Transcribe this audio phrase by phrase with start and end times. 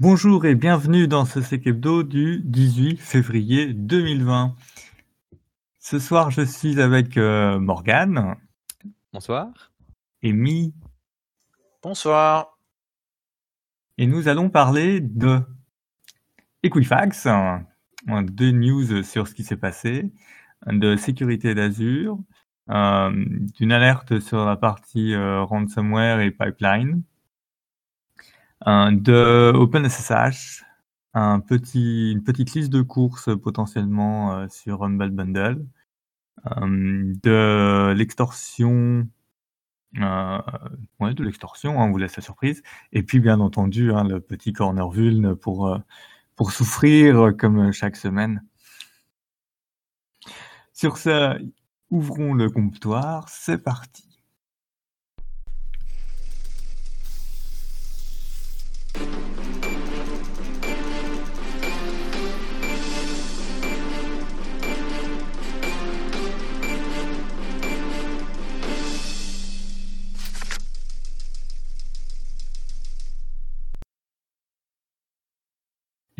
[0.00, 4.56] Bonjour et bienvenue dans ce Sec Hebdo du 18 février 2020.
[5.78, 8.34] Ce soir, je suis avec euh, Morgane,
[9.12, 9.50] Bonsoir.
[10.24, 10.72] Amy,
[11.82, 12.56] Bonsoir.
[13.98, 15.42] et nous allons parler de
[16.62, 17.66] Equifax, hein,
[18.22, 20.10] deux news sur ce qui s'est passé,
[20.66, 22.18] de sécurité d'Azure,
[22.70, 23.12] euh,
[23.54, 27.02] d'une alerte sur la partie euh, ransomware et pipeline,
[28.66, 30.64] de OpenSSH,
[31.14, 35.66] une petite liste de courses potentiellement euh, sur Humble Bundle,
[36.46, 39.08] euh, de l'extorsion,
[39.98, 40.38] euh,
[41.00, 44.52] de l'extorsion, hein, on vous laisse la surprise, et puis bien entendu hein, le petit
[44.52, 45.78] corner vuln pour,
[46.36, 48.42] pour souffrir comme chaque semaine.
[50.72, 51.38] Sur ce,
[51.90, 54.09] ouvrons le comptoir, c'est parti.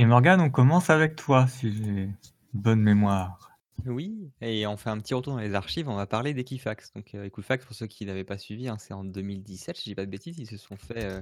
[0.01, 2.09] Et Morgane, on commence avec toi, si j'ai
[2.55, 3.51] bonne mémoire.
[3.85, 6.95] Oui, et on fait un petit retour dans les archives, on va parler d'Equifax.
[6.95, 9.91] Donc euh, Equifax, pour ceux qui n'avaient pas suivi, hein, c'est en 2017, si je
[9.91, 11.21] dis pas de bêtises, ils se sont fait euh,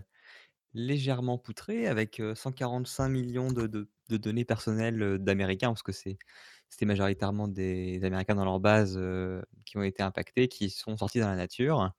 [0.75, 6.17] légèrement poutrer avec euh, 145 millions de, données personnelles euh, d'Américains, parce que c'est
[6.71, 11.21] c'était majoritairement des Américains dans leur base euh, qui ont été impactés, qui sont sortis
[11.21, 11.93] dans la nature,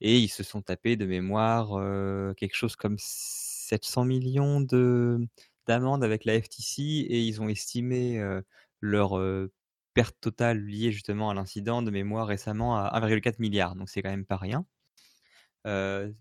[0.00, 5.26] et ils se sont tapés de mémoire euh, quelque chose comme 700 millions de
[5.70, 8.20] d'amendes avec la FTC, et ils ont estimé
[8.80, 9.18] leur
[9.94, 14.10] perte totale liée justement à l'incident de mémoire récemment à 1,4 milliard, donc c'est quand
[14.10, 14.66] même pas rien.
[15.66, 16.12] Euh,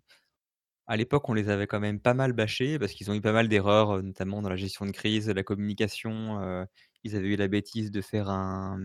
[0.87, 3.31] à l'époque, on les avait quand même pas mal bâchés parce qu'ils ont eu pas
[3.33, 6.67] mal d'erreurs, notamment dans la gestion de crise, la communication.
[7.03, 8.79] ils avaient eu la bêtise de faire un-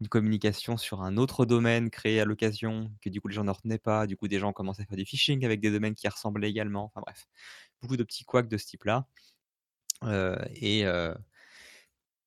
[0.00, 3.50] une communication sur un autre domaine créé à l'occasion, que du coup les gens ne
[3.52, 4.06] retenaient pas.
[4.08, 6.86] Du coup, des gens commençaient à faire du phishing avec des domaines qui ressemblaient également.
[6.86, 7.26] Enfin bref,
[7.82, 9.06] beaucoup de petits couacs de ce type-là.
[10.56, 10.84] Et,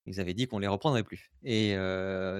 [0.07, 1.31] ils avaient dit qu'on les reprendrait plus.
[1.43, 1.73] Et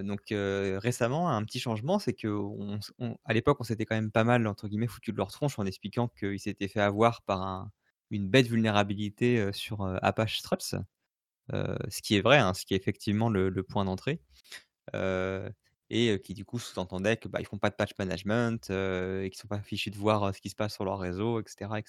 [0.04, 4.12] donc récemment, un petit changement, c'est qu'on s on à l'époque, on s'était quand même
[4.12, 7.42] pas mal, entre guillemets, «foutu de leur tronche» en expliquant qu'ils s'étaient fait avoir par
[7.42, 7.72] un
[8.12, 10.76] une bête vulnérabilité, sur, Apache Struts,
[11.52, 14.22] ce qui est vrai, hein, ce qui est effectivement le point d'entrée,
[14.94, 19.40] et qui du coup sous-entendait que, bah, ils font pas de patch management, et qu'ils
[19.40, 21.80] sont pas fichus de voir, ce qui se passe sur leur réseau et cetera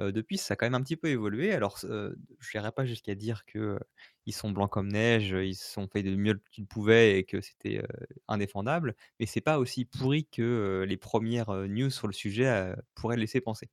[0.00, 1.52] depuis, ça a quand même un petit peu évolué.
[1.52, 2.14] Alors, je
[2.54, 3.80] n'irai pas jusqu'à dire que, heu,
[4.26, 7.40] ils sont blancs comme neige, ils se sont fait du mieux qu'ils pouvaient et que
[7.40, 7.82] c'était,
[8.28, 13.16] indéfendable, mais c'est pas aussi pourri que, les premières res news sur le sujet, pourraient
[13.16, 13.68] laisser penser.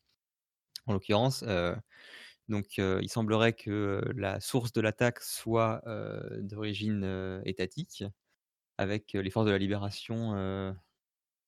[0.87, 1.43] En l'occurrence,
[2.49, 5.83] donc il semblerait que, la source de l'attaque soit,
[6.39, 8.03] d'origine, étatique
[8.79, 10.75] avec, les forces de la libération,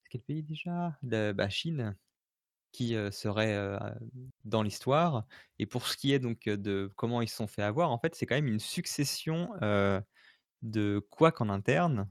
[0.09, 0.97] quel pays déjà?
[1.03, 1.97] De bah, Chine.
[2.72, 3.80] Qui, serait,
[4.46, 5.25] dans l'histoire
[5.57, 8.13] et pour ce qui est donc, de comment ils se sont fait avoir, en fait,
[8.16, 9.50] c'est quand même une succession,
[10.62, 12.09] de couacs en interne,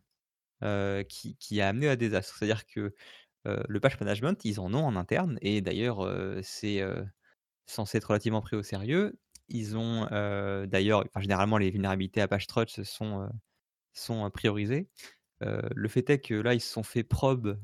[1.09, 2.37] qui qui a amené à désastre.
[2.37, 2.95] C'est-à-dire que,
[3.45, 6.07] le patch management, ils en ont en interne et d'ailleurs,
[6.43, 6.83] c'est,
[7.67, 9.19] censé être relativement pris au sérieux.
[9.49, 10.07] Ils ont,
[10.67, 13.29] d'ailleurs enfin, généralement, les vulnérabilités Apache Struts sont,
[13.93, 14.89] sont, priorisées.
[15.41, 17.59] Le fait est que là, ils se sont fait probe,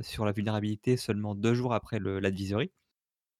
[0.00, 2.72] sur la vulnérabilité seulement 2 jours après l'advisory.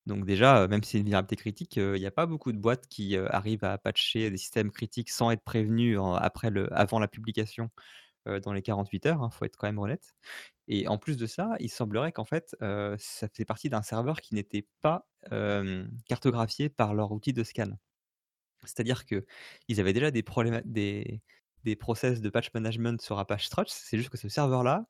[0.06, 2.52] Donc déjà, heu, même si c'est une vulnérabilité critique, heu, il y a pas beaucoup
[2.52, 6.72] de boîtes qui, arrivent à patcher des systèmes critiques sans être prévenues en après le
[6.76, 7.70] avant la publication,
[8.44, 10.14] dans les 48 heures, hein, faut être quand même honnête
[10.68, 12.56] et en plus de ça, il semblerait qu'en fait,
[12.98, 15.06] ça fait partie d'un serveur qui n'était pas,
[16.08, 17.70] cartographié par leur outil de scan.
[18.64, 21.22] C'est-à-dire qu'ils avaient déjà des probléma des
[21.64, 24.86] des process de patch management sur Apache Struts, c'est juste que ce serveur-là,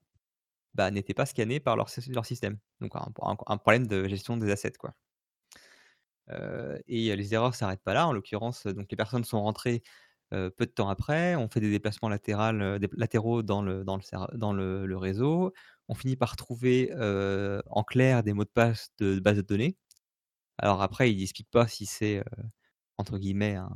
[0.74, 2.58] bah, n'était pas scanné par leur sys leur système.
[2.80, 3.12] Donc un
[3.46, 4.94] un problème de gestion des assets, quoi.
[6.86, 8.06] Et les erreurs s'arrêtent pas là.
[8.06, 9.82] En l'occurrence, donc les personnes sont rentrées,
[10.30, 15.52] peu de temps après, ont fait des déplacements latéraux dans le réseau.
[15.88, 16.92] On finit par trouver,
[17.66, 19.76] en clair des mots de passe de base de données.
[20.58, 22.24] Alors après, ils expliquent pas si c'est,
[22.98, 23.70] entre guillemets «un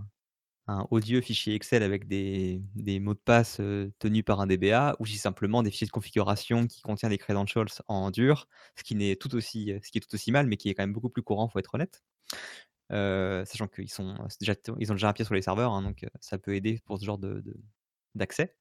[0.69, 2.63] un odieux fichier Excel avec des
[3.01, 3.61] mots de passe,
[3.99, 7.69] tenus par un DBA» ou si simplement des fichiers de configuration qui contient des credentials
[7.89, 10.69] en dur, ce qui n'est tout aussi, ce qui est tout aussi mal, mais qui
[10.71, 12.03] est quand même beaucoup plus courant, faut être honnête.
[12.91, 16.81] Sachant qu'ils ils ont déjà un pied sur les serveurs, hein, donc ça peut aider
[16.87, 17.19] pour ce genre
[18.15, 18.55] d'accès.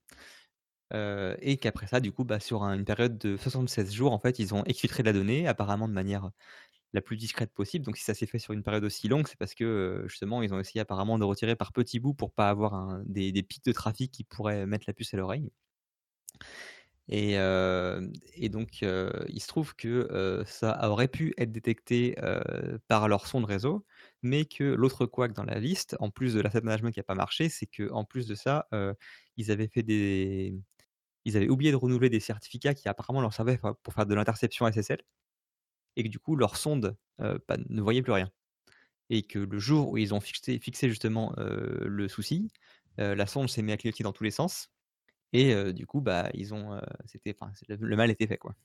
[0.94, 4.39] Et qu'après ça, du coup, bah, sur un une période de 76 jours, en fait,
[4.39, 6.31] ils ont exfiltré la donnée, apparemment de manière
[6.94, 7.86] la plus discrète possible.
[7.86, 10.54] Donc si ça s'est fait sur une période aussi longue, c'est parce que justement ils
[10.54, 14.12] ont essayé apparemment de retirer par petits bouts pour pas avoir des, pics de trafic
[14.12, 15.50] qui pourraient mettre la puce à l'oreille.
[17.10, 17.36] Et,
[18.34, 22.16] et, donc il se trouve que ça aurait pu être détecté
[22.88, 23.86] par leur son de réseau,
[24.24, 27.16] mais que l'autre couac dans la liste, en plus de l'asset management qui n'a pas
[27.16, 28.68] marché, c'est qu'en plus de ça,
[29.38, 30.57] ils avaient fait des,
[31.25, 34.69] ils avaient oublié de renouveler des certificats qui apparemment leur servaient pour faire de l'interception
[34.72, 35.00] SSL
[35.97, 38.31] et que du coup leur sonde ne voyait plus rien.
[39.09, 42.49] Et que le jour où ils ont fixé, justement le souci,
[42.97, 44.69] la sonde s'est mise à clignoter dans tous les sens
[45.33, 47.35] et du coup bah ils ont c'était
[47.67, 48.55] le mal était fait quoi.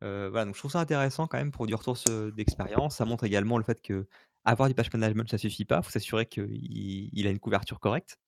[0.00, 1.96] voilà donc je trouve ça intéressant quand même pour du retour
[2.36, 2.96] d'expérience.
[2.96, 4.06] Ça montre également le fait que
[4.44, 7.80] avoir du patch management ça suffit pas, il faut s'assurer qu'il il a une couverture
[7.80, 8.18] correcte.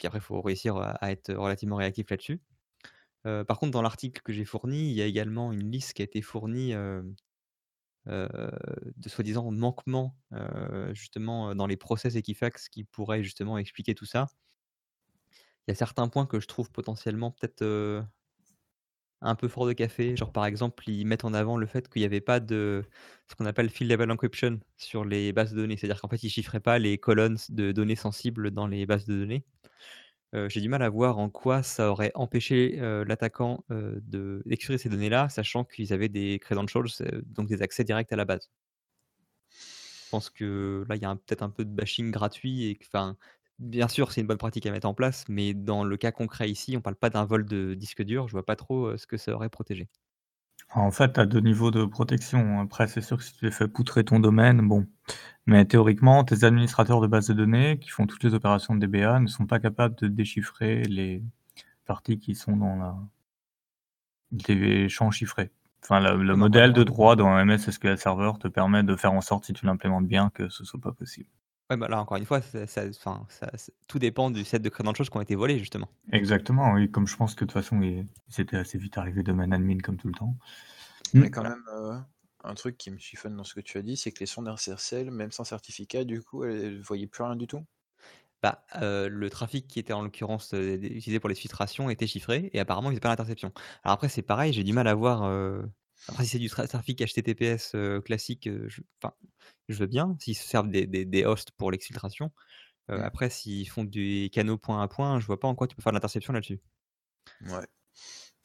[0.00, 2.40] Et après il faut réussir à être relativement réactif là-dessus
[3.24, 6.04] par contre, dans l'article que j'ai fourni, il y a également une liste qui a
[6.04, 6.74] été fournie,
[8.06, 10.16] de soi-disant manquements,
[10.92, 14.26] justement, dans les process Equifax qui pourraient justement expliquer tout ça.
[15.68, 18.04] Il y a certains points que je trouve potentiellement peut-être,
[19.24, 20.16] un peu fort de café.
[20.16, 22.82] Genre, par exemple, ils mettent en avant le fait qu'il n'y avait pas de
[23.30, 25.76] ce qu'on appelle field level encryption sur les bases de données.
[25.76, 29.16] C'est-à-dire qu'en fait, ils chiffraient pas les colonnes de données sensibles dans les bases de
[29.16, 29.44] données
[30.48, 32.76] j'ai du mal à voir en quoi ça aurait empêché,
[33.06, 34.42] l'attaquant, de
[34.76, 36.86] ces données-là, sachant qu'ils avaient des credentials,
[37.26, 38.50] donc des accès directs à la base.
[39.50, 42.78] Je pense que là, il y a peut-être un peu de bashing gratuit et
[43.58, 46.50] bien sûr, c'est une bonne pratique à mettre en place, mais dans le cas concret
[46.50, 49.16] ici, on parle pas d'un vol de disque dur, je vois pas trop, ce que
[49.16, 49.88] ça aurait protégé.
[50.74, 52.60] En fait, tu as 2 niveaux de protection.
[52.60, 54.86] Après, c'est sûr que si tu fais poutrer ton domaine, bon.
[55.46, 59.20] Mais théoriquement, tes administrateurs de bases de données qui font toutes les opérations de DBA
[59.20, 61.22] ne sont pas capables de déchiffrer les
[61.86, 62.96] parties qui sont dans la
[64.48, 65.52] les champs chiffrés.
[65.84, 69.44] Enfin, le modèle de droit dans MS SQL Server te permet de faire en sorte,
[69.46, 71.28] si tu l'implémentes bien, que ce soit pas possible.
[71.72, 72.82] Ouais, bah, là, encore une fois, ça
[73.88, 75.88] tout dépend du set de credentials qui ont été volés, justement.
[76.12, 78.04] Exactement, oui, comme je pense que de toute façon, ils
[78.38, 80.36] étaient assez vite arrivés domaine admin comme tout le temps.
[81.14, 81.96] Mais quand même, euh,
[82.44, 84.48] un truc qui me chiffonne dans ce que tu as dit, c'est que les sondes
[84.48, 87.64] RCRCL, même sans certificat, du coup, elles ne voyaient plus rien du tout?
[88.42, 92.50] Bah, euh, le trafic qui était en l'occurrence, euh, utilisé pour les filtrations était chiffré
[92.52, 93.52] et apparemment il faisait pas l'interception.
[93.84, 95.22] Alors après c'est pareil, j'ai du mal à voir,
[96.08, 98.48] après si c'est du trafic HTTPS, classique,
[99.68, 102.30] je veux bien, s'ils se servent des, hosts pour l'exfiltration.
[102.90, 103.02] Euh, mmh.
[103.02, 105.82] Après, s'ils font des canaux point à point, je vois pas en quoi tu peux
[105.82, 106.60] faire de l'interception là-dessus.
[107.42, 107.66] Ouais.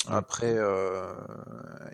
[0.07, 1.13] Après, euh,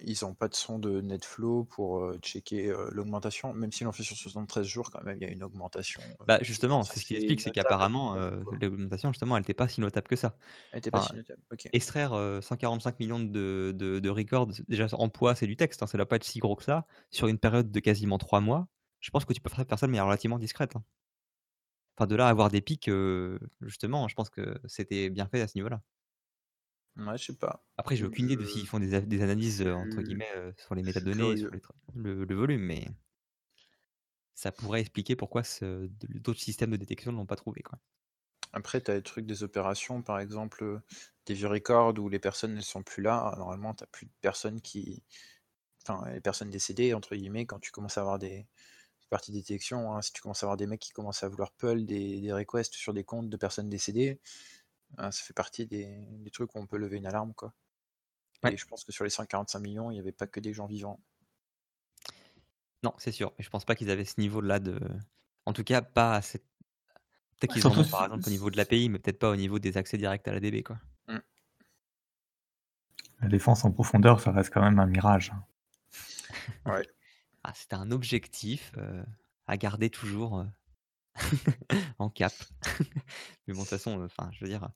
[0.03, 4.03] ils n'ont pas de son de NetFlow pour euh, checker l'augmentation, même s'ils l'ont fait
[4.03, 6.01] sur 73 jours, quand même, il y a une augmentation.
[6.27, 8.15] Bah justement, c'est ce qu'il explique, c'est qu'apparemment,
[8.61, 10.37] l'augmentation, justement, elle n'était pas si notable que ça.
[10.71, 11.69] Elle n'était pas si notable, ok.
[11.73, 15.99] Extraire 145 millions de, de, records, déjà en poids, c'est du texte, hein, ça ne
[15.99, 18.67] doit pas être si gros que ça, sur une période de quasiment 3 mois
[19.03, 20.77] je pense que tu peux faire ça de manière relativement discrète.
[20.77, 20.83] Hein.
[21.97, 22.89] Enfin, de là à avoir des pics,
[23.61, 25.81] justement, je pense que c'était bien fait à ce niveau-là.
[26.97, 27.65] Ouais, je sais pas.
[27.77, 31.49] Après, j'ai aucune idée de s'ils font des, analyses, entre guillemets, sur les métadonnées, sur
[31.95, 32.87] le, volume, mais
[34.35, 37.61] ça pourrait expliquer pourquoi d'autres systèmes de détection ne l'ont pas trouvé.
[37.61, 37.79] Quoi.
[38.53, 40.81] Après, tu as des trucs des opérations, par exemple,
[41.25, 43.33] des vieux records où les personnes ne sont plus là.
[43.37, 45.03] Normalement, tu n'as plus de personnes qui.
[45.81, 48.47] Enfin, les personnes décédées, entre guillemets, quand tu commences à avoir des,
[49.13, 49.93] partie détection.
[49.93, 50.01] Hein.
[50.01, 52.93] Si tu commences à avoir des mecs qui commencent à vouloir pull des, requests sur
[52.93, 54.19] des comptes de personnes décédées,
[54.97, 57.33] ça fait partie des, trucs où on peut lever une alarme.
[57.33, 57.53] Quoi.
[58.49, 60.65] Et je pense que sur les 145 millions, il n'y avait pas que des gens
[60.65, 60.99] vivants.
[62.83, 63.31] Non, c'est sûr.
[63.37, 64.79] Mais je pense pas qu'ils avaient ce niveau-là de.
[65.45, 66.43] En tout cas, pas à cette.
[67.39, 69.59] Peut-être qu'ils en ont par exemple au niveau de l'API, mais peut-être pas au niveau
[69.59, 70.63] des accès directs à la DB.
[70.63, 70.77] Quoi.
[71.07, 71.17] Mmh.
[73.21, 75.33] La défense en profondeur, ça reste quand même un mirage.
[76.65, 76.87] Ouais.
[77.45, 78.71] Ah, c'était un objectif
[79.47, 80.45] à garder toujours
[81.99, 82.33] en cap.
[83.47, 84.69] Mais bon, de toute façon, enfin, je veux dire,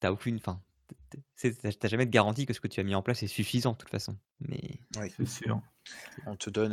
[0.00, 0.62] t'as aucune, fin.
[1.40, 3.78] t'as jamais de garantie que ce que tu as mis en place est suffisant de
[3.78, 4.16] toute façon.
[4.40, 5.60] Mais oui, c'est sûr.
[6.26, 6.72] On te donne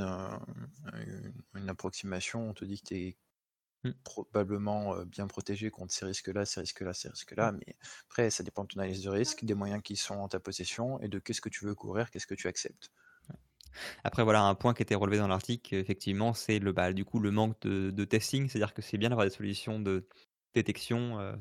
[1.56, 3.18] une approximation, on te dit que tu es
[3.84, 3.92] mmh.
[4.04, 7.76] probablement bien protégé contre ces risques-là, ces risques-là, ces risques-là, mais
[8.10, 11.00] après, ça dépend de ton analyse de risque, des moyens qui sont en ta possession
[11.00, 12.92] et de qu'est-ce que tu veux couvrir, qu'est-ce que tu acceptes.
[14.04, 17.20] Après, voilà, un point qui était relevé dans l'article, effectivement, c'est le, bah, du coup,
[17.20, 18.48] le manque de, testing.
[18.50, 20.08] C'est-à-dire que c'est bien d'avoir des solutions de
[20.54, 21.34] détection, euh,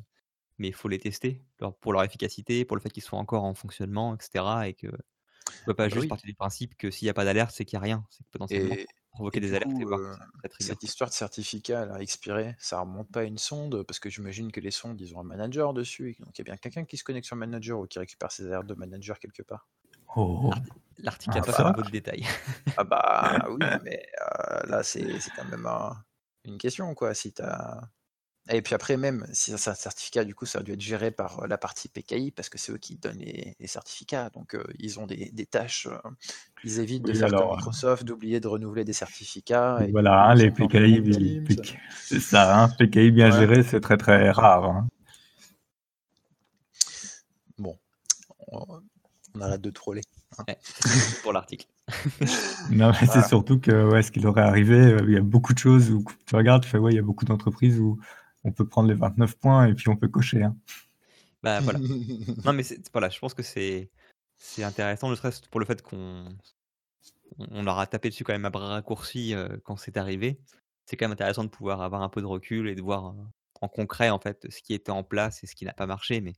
[0.58, 1.42] mais il faut les tester
[1.80, 4.44] pour leur efficacité, pour le fait qu'ils soient encore en fonctionnement, etc.
[4.66, 7.14] Et que ne peut pas ah bah juste partir du principe que s'il n'y a
[7.14, 8.04] pas d'alerte, c'est qu'il n'y a rien.
[8.10, 8.76] C'est que potentiellement
[9.12, 10.14] provoquer des alertes et voir euh,
[10.58, 14.50] cette histoire de certificat a expiré, ça remonte pas à une sonde parce que j'imagine
[14.50, 16.96] que les sondes ils ont un manager dessus donc il y a bien quelqu'un qui
[16.96, 19.68] se connecte sur le manager ou qui récupère ses alertes de manager quelque part.
[20.16, 20.52] Oh.
[20.98, 22.24] L'article Ah, a pas fait un peu de détails.
[22.76, 25.02] Ah bah oui, mais euh, là, c'est
[25.36, 25.96] quand même un-
[26.44, 27.14] une question, quoi.
[27.14, 27.80] Si t'as...
[28.50, 31.10] Et puis après, même si c'est un certificat, du coup, ça a dû être géré
[31.12, 34.30] par euh, la partie PKI, parce que c'est eux qui donnent les, les certificats.
[34.30, 35.86] Donc, euh, ils ont des, des tâches.
[35.86, 35.98] euh,
[36.64, 39.84] ils évitent de faire alors, comme Microsoft, d'oublier de renouveler des certificats.
[39.86, 41.02] et Voilà, hein, les PKI,
[42.04, 43.38] c'est ça, hein, PKI bien Ouais.
[43.38, 44.64] géré, c'est très très rare.
[44.64, 44.88] hein.
[47.58, 47.78] Bon,
[48.48, 48.82] on,
[49.34, 50.02] on arrête de troller.
[50.46, 50.88] Ouais, tout
[51.22, 51.66] pour l'article.
[52.70, 55.20] Non, mais c'est surtout que ouais, ce qui leur est arrivé, euh, il y a
[55.20, 57.98] beaucoup de choses où tu regardes, tu fais ouais, il y a beaucoup d'entreprises où
[58.44, 60.42] on peut prendre les 29 points et puis on peut cocher.
[60.44, 60.56] hein.
[61.42, 61.78] Bah voilà.
[62.46, 63.90] Non, mais c'est- voilà, je pense que c'est
[64.38, 66.24] c'est intéressant, ne serait-ce pour le fait qu'on
[67.38, 70.38] on on leur a tapé dessus quand même à bras raccourcis euh, quand c'est arrivé.
[70.86, 73.12] C'est quand même intéressant de pouvoir avoir un peu de recul et de voir euh,
[73.60, 76.20] en concret en fait ce qui était en place et ce qui n'a pas marché,
[76.20, 76.32] mais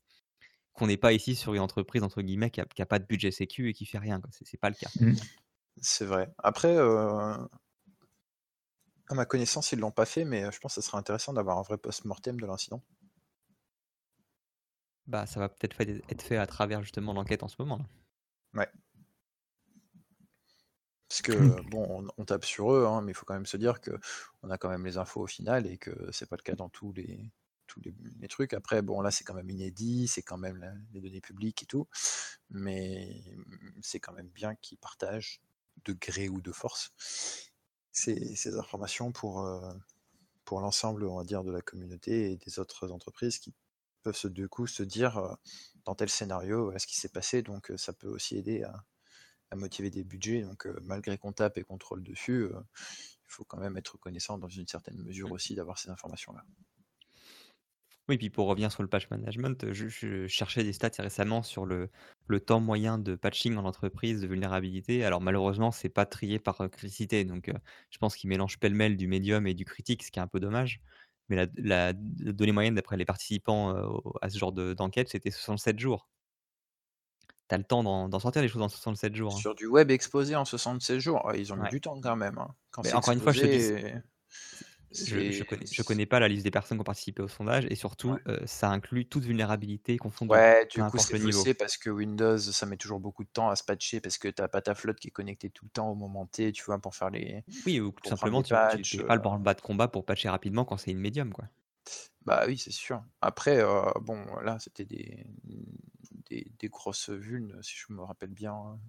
[0.74, 3.06] qu'on n'est pas ici sur une entreprise entre guillemets qui a, qui a pas de
[3.06, 4.20] budget sécu et qui fait rien.
[4.30, 4.90] C'est c'est pas le cas.
[5.00, 5.14] Mm.
[5.80, 6.32] C'est vrai.
[6.38, 7.36] Après, euh,
[9.08, 11.32] à ma connaissance, ils l'ont pas fait, mais euh, je pense que ce serait intéressant
[11.32, 12.82] d'avoir un vrai post-mortem de l'incident.
[15.06, 17.78] Bah ça va peut-être être fait à travers justement l'enquête en ce moment.
[17.78, 18.66] là.
[21.08, 23.56] Parce que, bon, on, on tape sur eux, hein, mais il faut quand même se
[23.56, 23.92] dire que
[24.42, 26.70] on a quand même les infos au final et que c'est pas le cas dans
[26.70, 27.30] tous les,
[27.74, 28.54] tous les, les trucs.
[28.54, 31.88] Après, bon, là, c'est quand même inédit, c'est quand même les données publiques et tout,
[32.50, 33.24] mais
[33.82, 35.40] c'est quand même bien qu'ils partagent,
[35.84, 36.92] de gré ou de force,
[37.90, 39.72] ces, ces informations pour, euh,
[40.44, 43.52] pour l'ensemble, on va dire, de la communauté et des autres entreprises qui
[44.02, 45.34] peuvent se, du coup se dire, euh,
[45.84, 48.84] dans tel scénario, voilà ce qui s'est passé, donc euh, ça peut aussi aider à,
[49.50, 50.42] à motiver des budgets.
[50.42, 54.38] Donc, euh, malgré qu'on tape et qu'on troll dessus, il faut quand même être reconnaissant
[54.38, 56.44] dans une certaine mesure aussi d'avoir ces informations-là.
[58.08, 61.64] Oui, puis pour revenir sur le patch management, je, je cherchais des stats récemment sur
[61.64, 61.88] le,
[62.26, 65.04] le temps moyen de patching en entreprise de vulnérabilité.
[65.06, 67.54] Alors malheureusement, c'est pas trié par euh, criticité, donc euh,
[67.90, 70.38] je pense qu'ils mélangent pêle-mêle du médium et du critique, ce qui est un peu
[70.38, 70.82] dommage.
[71.30, 73.88] Mais la, la- la donnée moyenne d'après les participants euh,
[74.20, 76.10] à ce genre de- d'enquête, c'était 67 jours.
[77.48, 79.34] T'as le temps d'en sortir des choses en 67 jours.
[79.34, 79.38] hein.
[79.38, 81.70] Sur du web exposé en 76 jours, ils ont mis Ouais.
[81.70, 82.38] du temps quand même.
[82.38, 82.54] hein.
[82.70, 84.02] Quand encore une fois, je te dis,
[85.02, 87.66] Je, c'est- connais, je connais pas la liste des personnes qui ont participé au sondage
[87.70, 88.20] et surtout, Ouais.
[88.28, 92.64] euh, ça inclut toute vulnérabilité confondue, Ouais, du coup, c'est faussé parce que Windows, ça
[92.64, 95.08] met toujours beaucoup de temps à se patcher parce que t'as pas ta flotte qui
[95.08, 97.44] est connectée tout le temps au moment T, tu vois, pour faire les.
[97.66, 100.64] Oui, ou tout simplement, tu n'es pas le euh, branle-bas de combat pour patcher rapidement
[100.64, 101.46] quand c'est une médium, quoi.
[102.24, 103.02] Bah oui, c'est sûr.
[103.20, 105.26] Après, euh, bon, là, c'était des,
[106.30, 108.80] des, des grosses vulnes, si je me rappelle bien, hein,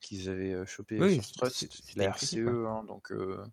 [0.00, 3.12] qu'ils avaient chopé Oui, sur Struts, la RCE, hein, donc...
[3.12, 3.44] euh,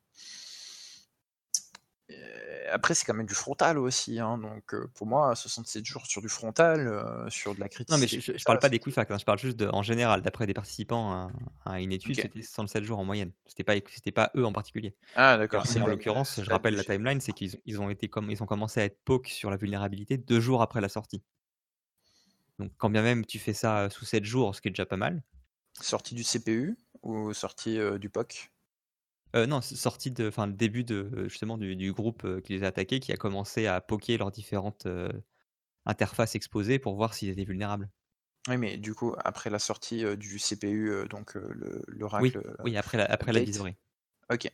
[2.72, 6.22] Après, c'est quand même du frontal aussi, hein, donc euh, pour moi, 67 jours sur
[6.22, 9.18] du frontal, euh, sur de la Non, mais je, je, parle pas c'est- d'Equifax, hein,
[9.20, 11.32] je parle juste de, en général, d'après des participants à,
[11.66, 12.22] à une étude, Ok.
[12.24, 13.32] c'était 67 jours en moyenne.
[13.46, 14.96] C'était pas, c'était pas eux en particulier.
[15.16, 18.32] Ah d'accord, en, l'occurrence, je rappelle la timeline, c'est qu'ils ont- ils ont été comme,
[18.32, 21.22] ils ont commencé à être poke sur la vulnérabilité deux jours après la sortie.
[22.60, 24.98] Donc, quand bien même tu fais ça sous 7 jours, ce qui est déjà pas
[24.98, 25.22] mal.
[25.80, 28.52] Sortie du CPU ou sortie euh, du POC
[29.36, 32.40] Euh, non, c'est sorti de, enfin, le début de euh, justement du, du groupe euh,
[32.42, 35.10] qui les a attaqués, qui a commencé à poker leurs différentes euh,
[35.86, 37.90] interfaces exposées pour voir s'ils étaient vulnérables.
[38.50, 43.06] Oui, mais du coup, après la sortie du CPU, donc le- l'Oracle oui, après la,
[43.06, 43.42] après la.
[44.30, 44.52] Ok.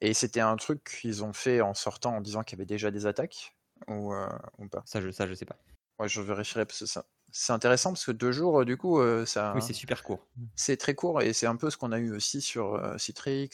[0.00, 2.90] Et c'était un truc qu'ils ont fait en sortant en disant qu'il y avait déjà
[2.90, 3.54] des attaques
[3.88, 4.12] ou,
[4.58, 4.82] ou pas?
[4.86, 5.56] Ça, je, ça, je sais pas.
[5.98, 9.00] Ouais, je vérifierai parce que ça, c'est intéressant parce que deux jours, euh, du coup,
[9.00, 10.28] euh, ça, Oui, c'est super court.
[10.54, 13.50] c'est très court et c'est un peu ce qu'on a eu aussi sur euh, Citrix.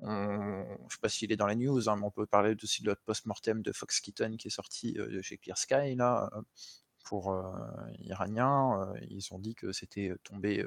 [0.00, 2.82] on, je sais pas s'il est dans les news, hein, mais on peut parler aussi
[2.82, 6.30] de l'autre post-mortem de Fox Keaton qui est sorti de chez Clear Sky là
[7.04, 7.34] pour
[8.00, 8.92] Iraniens.
[9.10, 10.64] ils ont dit que c'était tombé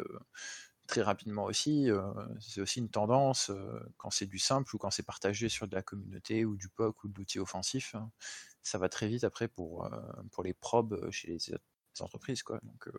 [0.87, 1.89] très rapidement aussi.
[1.91, 2.01] euh,
[2.39, 5.75] c'est aussi une tendance euh, quand c'est du simple ou quand c'est partagé sur de
[5.75, 7.93] la communauté ou du POC ou de l'outil offensif.
[7.95, 8.09] hein,
[8.63, 9.99] ça va très vite après pour, euh,
[10.31, 11.57] pour les probes chez les, les
[12.01, 12.43] entreprises.
[12.43, 12.59] Quoi.
[12.63, 12.91] Donc, euh,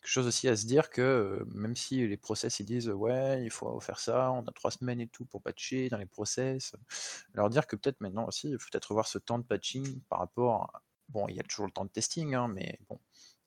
[0.00, 3.42] quelque chose aussi à se dire que euh, même si les process ils disent ouais
[3.44, 6.76] il faut faire ça, on a trois semaines et tout pour patcher dans les process,
[7.32, 10.18] leur dire que peut-être maintenant aussi il faut peut-être revoir ce temps de patching par
[10.18, 10.82] rapport à...
[11.08, 12.96] bon il y a toujours le temps de testing hein, mais bon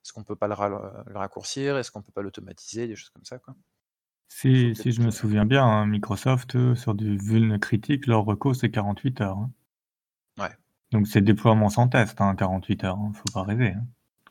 [0.03, 3.09] est-ce qu'on peut pas le, ra- le raccourcir, est-ce qu'on peut pas l'automatiser, des choses
[3.11, 3.53] comme ça quoi.
[4.29, 8.55] Si, si je me euh, souviens bien, hein, Microsoft, sur du vuln critique, leur recours,
[8.55, 9.37] c'est 48 heures.
[9.37, 9.51] hein.
[10.37, 10.57] Ouais.
[10.91, 12.97] Donc c'est déploiement sans test, hein, 48 heures.
[12.97, 13.75] hein, Faut pas rêver.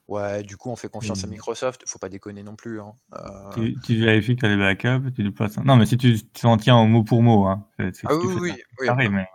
[0.09, 2.81] Ouais, du coup on fait confiance à Microsoft, faut pas déconner non plus.
[2.81, 2.93] Hein.
[3.15, 5.63] Euh, Tu, tu vérifies que tu as les backups, tu déploies ça.
[5.63, 8.27] Non, mais si tu t'en tiens au mot pour mot, hein, c'est c'est Ah oui,
[8.41, 9.29] oui, ça oui, carré, bah, mais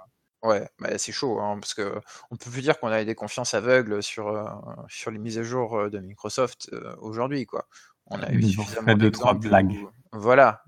[0.43, 2.01] Ouais, bah, c'est chaud, hein, parce que
[2.31, 4.45] on peut plus dire qu'on a des confiances aveugles sur, euh,
[4.87, 7.67] sur les mises à jour euh, de Microsoft euh, aujourd'hui, quoi.
[8.07, 9.71] On a Ils eu suffisamment deux, trois blagues.
[9.71, 10.63] où voilà,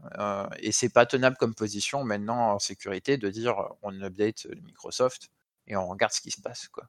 [0.59, 5.31] et c'est pas tenable comme position maintenant en sécurité de dire, on update, Microsoft
[5.67, 6.85] et on regarde ce qui se passe, quoi.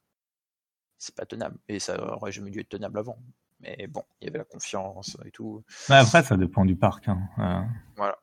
[0.98, 3.18] C'est pas tenable et ça aurait jamais dû être tenable avant.
[3.60, 5.64] Mais bon, il y avait la confiance et tout.
[5.88, 7.64] Mais après, ça dépend du parc, hein, heu
[7.96, 8.16] Voilà.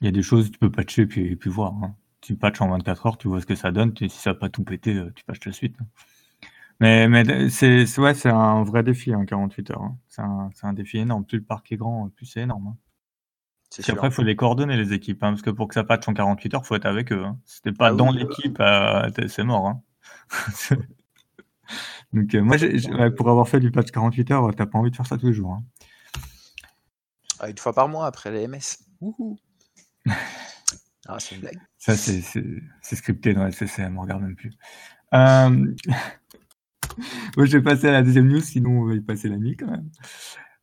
[0.00, 1.96] il y a des choses, tu peux patcher puis puis voir, hein.
[2.20, 4.34] Tu patches en 24 heures, tu vois ce que ça donne, et si ça a
[4.34, 5.86] pas tout pété, heu, tu patches de suite, hein.
[6.80, 9.92] Mais mais d c'est ouais, c'est un vrai défi, hein, 48 heures.
[10.08, 11.24] C'est un un défi énorme.
[11.26, 12.76] Plus le parc est grand, plus c'est énorme,
[13.82, 16.14] Puis après, il faut les coordonner les équipes, parce que pour que ça patche en
[16.14, 17.24] 48 heures, faut être avec eux.
[17.44, 19.80] Si tu es pas Ah dans oui, l'équipe, es c'est mort.
[22.12, 22.56] Donc heu, moi
[23.16, 25.26] pour avoir fait du patch 48 heures, tu as pas envie de faire ça tous
[25.28, 25.64] les jours, hein.
[27.40, 28.78] Ah, 1 fois par mois après les MS.
[31.06, 31.60] Ah, c'est une blague.
[31.76, 32.22] Ça, c'est
[32.96, 34.52] scripté dans SCCM, on regarde même plus.
[35.12, 35.74] Moi,
[37.46, 39.66] je vais passer à la 2e news, sinon on va y passer la nuit quand
[39.66, 39.90] même.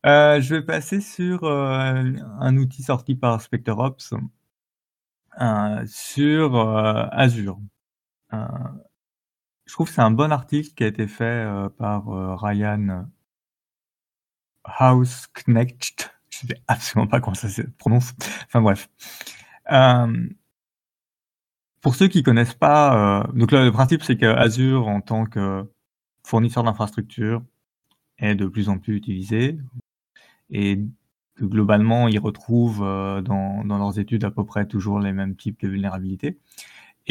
[0.06, 4.14] Heu, je vais passer sur, un outil sorti par SpectreOps,
[5.40, 7.60] heu, sur, heu, Azure.
[9.72, 13.06] Je trouve que c'est un bon article qui a été fait, heu, par, heu, Ryan
[14.80, 16.12] Hausknecht.
[16.30, 18.14] Je sais absolument pas comment ça se prononce.
[18.48, 18.90] Enfin bref.
[19.68, 20.36] Hem
[21.84, 25.66] pour ceux qui connaissent pas, heu, donc là, le principe, c'est qu'Azure, en tant que
[26.26, 27.42] fournisseur d'infrastructure,
[28.20, 29.58] est de plus en plus utilisé
[30.52, 30.80] et
[31.36, 32.82] que globalement, ils retrouvent,
[33.24, 36.40] dans dans leurs études à peu près toujours les mêmes types de vulnérabilités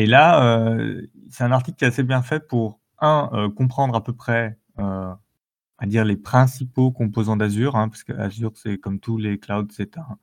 [0.03, 3.95] et là, heu, c'est un article qui est assez bien fait pour 1, heu, comprendre
[3.97, 4.85] à peu près, on
[5.81, 9.99] va dire les principaux composants d'Azure, hein, parce qu'Azure, c'est comme tous les clouds, c'est
[9.99, 10.19] un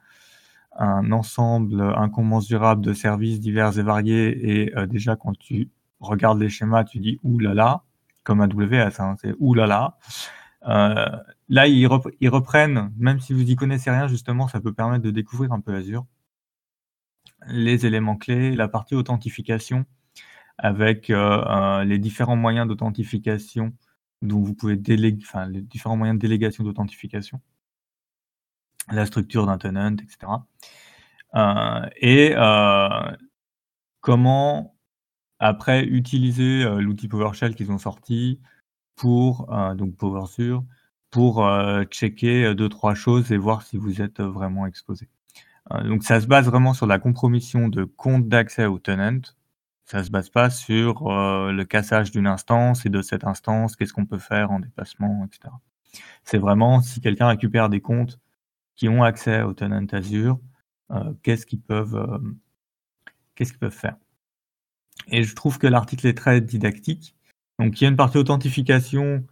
[0.79, 5.69] un ensemble incommensurable de services divers et variés et déjà quand tu
[6.01, 7.83] regardes les schémas, tu dis: «Ouh là là»,
[8.23, 9.97] comme AWS, hein, c'est: «Ouh là là».
[10.67, 10.95] Heu,
[11.49, 15.03] là, ils rep ils reprennent, même si vous y connaissez rien, justement, ça peut permettre
[15.05, 16.05] de découvrir un peu Azure.
[17.49, 19.85] Les éléments clés, la partie authentification
[20.57, 23.73] avec, heu heu, les différents moyens d'authentification
[24.23, 27.41] dont vous pouvez délég enfin, les différents moyens de délégation d'authentification.
[28.91, 30.45] La structure d'un tenant et cetera.
[31.35, 33.17] Heu et heu,
[34.01, 34.75] comment
[35.39, 38.41] après utiliser, l'outil PowerShell qu'ils ont sorti
[38.97, 40.63] pour, donc PowerSure,
[41.11, 41.45] pour,
[41.91, 45.09] checker, heu, 2-3 choses et voir si vous êtes vraiment exposé.
[45.73, 49.21] Heu, donc ça se base vraiment sur la compromission de compte d'accès au tenant.
[49.85, 53.93] Ça se base pas sur, heu, le cassage d'une instance et de cette instance, qu'est-ce
[53.93, 55.59] qu'on peut faire en déplacement et cetera.
[56.25, 58.19] C'est vraiment si quelqu'un récupère des comptes
[58.75, 60.39] qui ont accès au tenant Azure,
[60.91, 62.21] heu, qu'est-ce qu'ils peuvent,
[63.35, 63.95] qu'est-ce qu'ils peuvent faire?
[65.09, 67.15] Et je trouve que l'article est très didactique.
[67.59, 69.25] Donc il y a une partie authentification,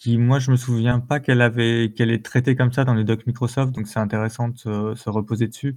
[0.00, 3.04] qui moi je me souviens pas qu'elle avait qu'elle est traitée comme ça dans les
[3.04, 5.76] docs Microsoft, donc c'est intéressant de se se reposer dessus.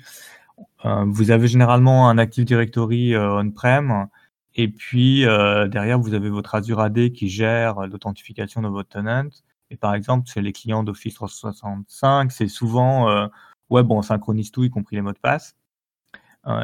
[0.85, 4.07] Heu, vous avez généralement un Active Directory, heu, on-prem
[4.55, 9.29] et puis, heu, derrière vous avez votre Azure AD qui gère l'authentification de votre tenant
[9.71, 13.29] et par exemple, chez les clients d'Office 365, c'est souvent,
[13.71, 15.55] ouais, bon, on synchronise tout, y compris les mots de passe.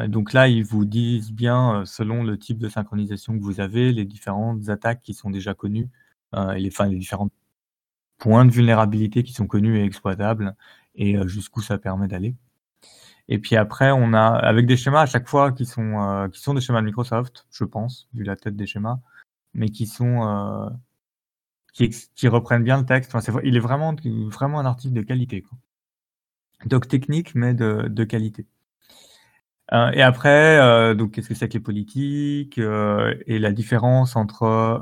[0.08, 4.04] Donc là, ils vous disent bien, selon le type de synchronisation que vous avez, les
[4.06, 5.88] différentes attaques qui sont déjà connues,
[6.36, 7.30] et les les différents
[8.20, 10.54] points de vulnérabilité qui sont connus et exploitables
[10.94, 12.36] et heu, jusqu'où ça permet d'aller.
[13.28, 16.40] Et puis après, on a avec des schémas à chaque fois qui sont, heu, qui
[16.40, 19.00] sont des schémas de Microsoft, je pense, vu la tête des schémas,
[19.54, 20.70] mais qui sont, heu,
[21.72, 23.16] qui reprennent bien le texte.
[23.44, 23.94] Il est vraiment
[24.28, 25.58] vraiment un article de qualité, quoi.
[26.66, 28.46] Doc technique, mais de qualité.
[29.72, 34.80] Et après, donc qu'est-ce que c'est que les politiques, et la différence entre,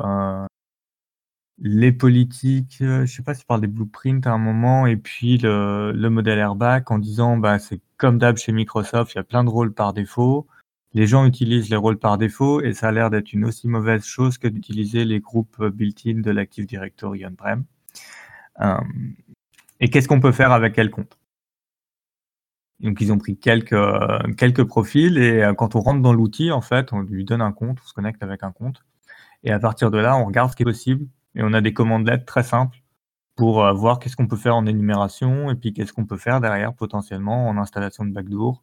[1.61, 5.39] les politiques, heu, je sais pas s'il parle des blueprints à un moment et puis
[5.39, 9.25] le le modèle airbag en disant: «Bah, c'est comme d'hab chez Microsoft, il y a
[9.25, 10.47] plein de rôles par défaut.
[10.95, 14.05] Les gens utilisent les rôles par défaut et ça a l'air d'être une aussi mauvaise
[14.05, 17.65] chose que d'utiliser les groupes, built-in de l'Active Directory on-prem».
[18.61, 19.15] Hem
[19.81, 21.19] et qu'est-ce qu'on peut faire avec quel compte?
[22.81, 23.99] Donc ils ont pris quelques, heu,
[24.37, 27.79] quelques profils et quand on rentre dans l'outil, en fait, on lui donne un compte,
[27.85, 28.85] on se connecte avec un compte
[29.45, 31.73] et à partir de là, on regarde ce qui est possible et on a des
[31.75, 32.79] commandes-lettres très simples
[33.37, 36.41] pour, heu, voir qu'est-ce qu'on peut faire en énumération et puis qu'est-ce qu'on peut faire
[36.43, 38.63] derrière potentiellement en installation de backdoor,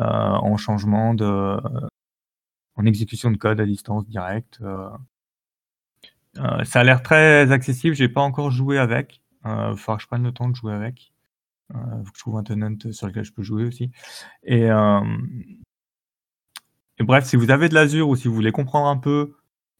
[0.00, 1.60] heu, en changement de, heu,
[2.76, 4.60] en exécution de code à distance directe,
[6.64, 10.22] ça a l'air très accessible, j'ai pas encore joué avec, heu, faudra que je prenne
[10.24, 11.12] le temps de jouer avec.
[11.74, 13.92] Heu, faut que je trouve un tenant sur lequel je peux jouer aussi.
[14.44, 14.70] Et
[16.98, 19.34] et bref, si vous avez de l'Azure ou si vous voulez comprendre un peu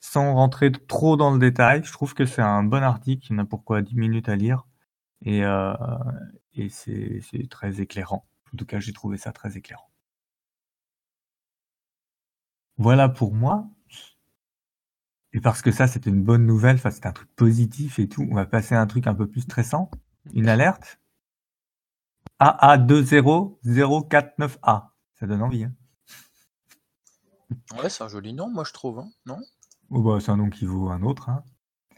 [0.04, 3.28] sans rentrer trop dans le détail, je trouve que c'est un bon article.
[3.28, 4.66] Il y en a pour quoi 10 minutes à lire
[5.22, 5.40] et,
[6.52, 8.28] et c'est très éclairant.
[8.52, 9.88] En tout cas, j'ai trouvé ça très éclairant.
[12.76, 13.66] Voilà pour moi.
[15.32, 18.28] Et parce que ça, c'était une bonne nouvelle, enfin, c'était un truc positif et tout,
[18.30, 19.90] on va passer à un truc un peu plus stressant.
[20.34, 21.00] Une alerte
[22.40, 24.90] AA20049A.
[25.14, 25.64] Ça donne envie.
[25.64, 25.72] Hein.
[27.78, 29.40] Ouais, c'est un joli nom, moi je trouve, hein, non?
[29.94, 31.28] Oh bah, C'est un nom qui vaut un autre.
[31.28, 31.42] Hein.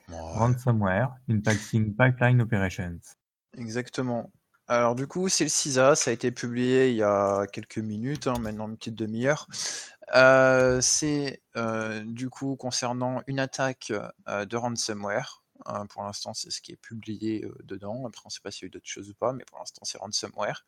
[0.08, 3.00] Ransomware Impacting Pipeline Operations.
[3.56, 4.30] Exactement.
[4.68, 8.26] Alors du coup, c'est le CISA, ça a été publié il y a quelques minutes,
[8.26, 9.46] hein, maintenant une petite demi-heure.
[10.14, 13.92] Euh, c'est euh, du coup concernant une attaque
[14.28, 15.42] euh, de ransomware.
[15.90, 18.06] pour l'instant, c'est ce qui est publié dedans.
[18.06, 19.58] Après, on ne sait pas s'il y a eu d'autres choses ou pas, mais pour
[19.58, 20.64] l'instant, c'est ransomware.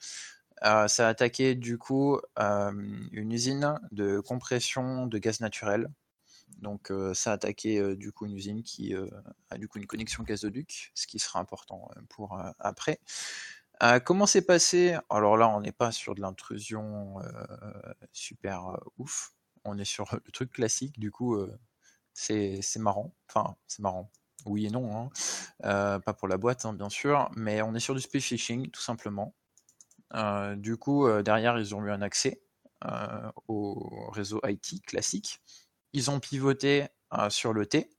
[0.63, 5.89] ça a attaqué du coup une usine de compression de gaz naturel.
[6.59, 8.95] Donc, ça a attaqué du coup une usine qui
[9.51, 13.01] a du coup une connexion gazoduc, ce qui sera important pour après.
[14.05, 14.97] comment c'est passé?
[15.09, 17.17] Alors là, on n'est pas sur de l'intrusion
[18.13, 19.33] super ouf.
[19.65, 20.99] On est sur le truc classique.
[20.99, 21.39] Du coup,
[22.13, 23.15] c'est marrant.
[23.29, 24.11] Enfin, c'est marrant.
[24.47, 25.11] Oui et non.
[25.63, 26.01] Hein.
[26.01, 27.31] pas pour la boîte, hein, bien sûr.
[27.37, 29.35] Mais on est sur du speed phishing, tout simplement.
[30.57, 32.43] du coup, derrière, ils ont eu un accès
[33.47, 35.41] au réseau IT classique.
[35.93, 36.89] Ils ont pivoté
[37.29, 37.91] sur le T.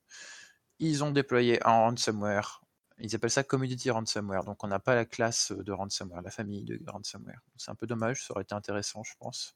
[0.80, 2.62] Ils ont déployé un ransomware
[3.00, 4.44] ils appellent ça Community Ransomware.
[4.44, 7.42] Donc on n'a pas la classe de ransomware, la famille de ransomware.
[7.58, 9.56] C'est un peu dommage, ça aurait été intéressant, je pense.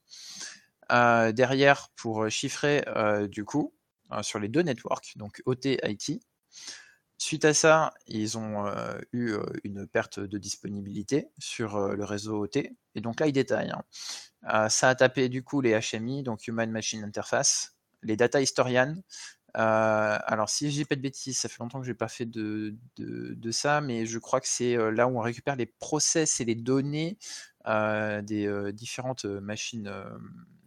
[0.92, 3.74] Euh, derrière, pour chiffrer euh, du coup,
[4.12, 6.22] euh, sur les deux networks, donc OT IT,
[7.18, 8.66] suite à ça, ils ont
[9.12, 12.56] eu une perte de disponibilité sur le réseau OT.
[12.94, 13.72] Et donc là, ils détaillent.
[14.42, 14.68] Hein.
[14.68, 17.73] ça a tapé du coup les HMI, donc Human Machine Interface,
[18.04, 18.94] les data historians,
[19.56, 22.26] euh, alors, si je dis pas de bêtises, ça fait longtemps que j'ai pas fait
[22.26, 26.40] de, de, ça, mais je crois que c'est euh, là où on récupère les process
[26.40, 27.18] et les données
[27.66, 29.92] euh, des différentes machines.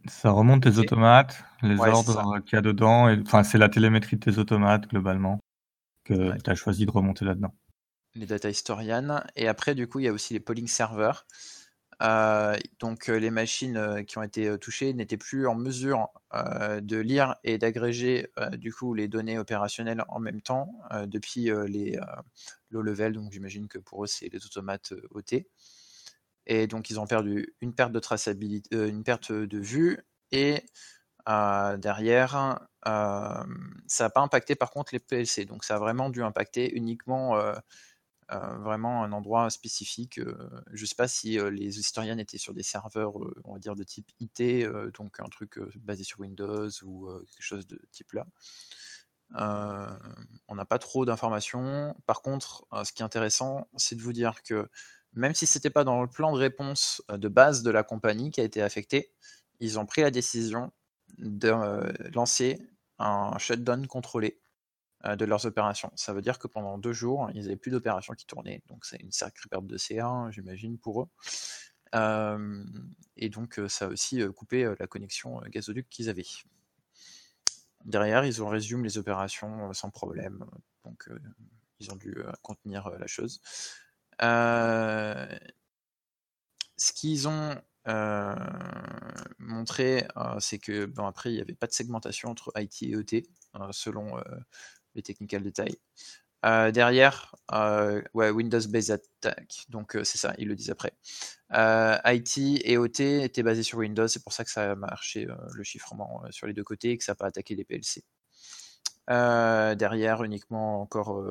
[0.07, 4.31] ça remonte tes automates, les ordres qu'il y a dedans, enfin, c'est la télémétrie de
[4.31, 5.39] tes automates globalement
[6.05, 7.53] que tu as choisi de remonter là-dedans.
[8.15, 9.21] Les data historians.
[9.35, 11.27] Et après, du coup, il y a aussi les polling servers.
[12.03, 17.57] Euh, donc les machines qui ont été touchées n'étaient plus en mesure de lire et
[17.57, 20.71] d'agréger du coup les données opérationnelles en même temps
[21.07, 21.99] depuis les
[22.69, 23.13] low level.
[23.13, 25.47] Donc j'imagine que pour eux c'est les automates OT.
[26.45, 29.99] Et donc ils ont perdu une perte de traçabilité, une perte de vue
[30.31, 30.63] et
[31.25, 32.59] derrière
[33.87, 35.45] ça n'a pas impacté par contre les PLC.
[35.45, 37.53] Donc ça a vraiment dû impacter uniquement euh,
[38.29, 40.19] vraiment un endroit spécifique.
[40.19, 40.35] Euh,
[40.73, 43.13] je ne sais pas si euh, les historiens étaient sur des serveurs,
[43.43, 44.41] on va dire, de type IT,
[44.97, 48.25] donc un truc basé sur Windows ou quelque chose de type là.
[50.47, 51.95] on n'a pas trop d'informations.
[52.05, 54.69] Par contre, ce qui est intéressant, c'est de vous dire que
[55.13, 58.31] même si ce n'était pas dans le plan de réponse de base de la compagnie
[58.31, 59.13] qui a été affectée,
[59.59, 60.71] ils ont pris la décision
[61.17, 61.51] de
[62.13, 62.61] lancer
[62.99, 64.46] un shutdown contrôlé euh,
[65.03, 65.91] de leurs opérations.
[65.95, 68.61] Ça veut dire que pendant deux jours, ils n'avaient plus d'opérations qui tournaient.
[68.67, 71.07] Donc c'est une sacrée perte de CA, j'imagine, pour eux.
[71.95, 72.63] Euh,
[73.15, 76.25] et donc euh, ça a aussi coupé la connexion gazoduc qu'ils avaient.
[77.85, 80.45] Derrière, ils ont résumé les opérations sans problème.
[80.83, 81.09] Donc
[81.79, 83.39] ils ont dû contenir la chose.
[84.19, 85.37] ce
[86.93, 87.55] qu'ils ont
[89.39, 90.07] montré,
[90.39, 93.23] c'est que bon après il n'y avait pas de segmentation entre IT et ET
[93.71, 94.21] selon
[94.97, 95.77] les technical détails.
[96.45, 100.93] Euh, derrière, euh, ouais, Windows Based Attack, donc euh, c'est ça, ils le disent après.
[101.51, 105.63] IT et OT étaient basés sur Windows, c'est pour ça que ça a marché le
[105.63, 108.03] chiffrement sur les deux côtés et que ça n'a pas attaqué les PLC.
[109.07, 111.25] derrière, uniquement encore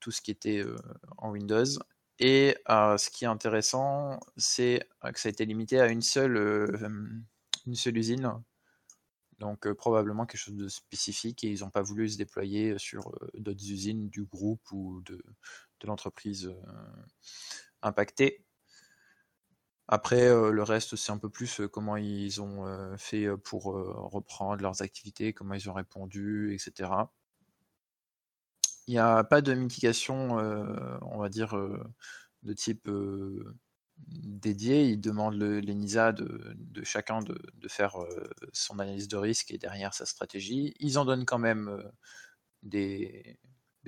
[0.00, 0.64] tout ce qui était
[1.18, 1.64] en Windows.
[2.18, 6.36] Et ce qui est intéressant, c'est que ça a été limité à une seule,
[7.66, 8.32] une seule usine
[9.40, 13.70] donc probablement quelque chose de spécifique et ils n'ont pas voulu se déployer sur d'autres
[13.70, 15.20] usines du groupe ou de,
[15.84, 16.54] l'entreprise
[17.80, 18.44] impactée.
[19.88, 25.32] Après, le reste, c'est un peu plus comment ils ont fait pour reprendre leurs activités,
[25.32, 26.90] comment ils ont répondu, etc.
[28.86, 30.36] Il n'y a pas de mitigation,
[31.00, 31.56] on va dire,
[32.42, 32.90] de type
[34.08, 37.36] dédié, il demande l'ENISA de, de, chacun de,
[37.68, 37.96] faire
[38.52, 40.74] son analyse de risque et derrière sa stratégie.
[40.80, 41.82] Ils en donnent quand même
[42.62, 43.38] des,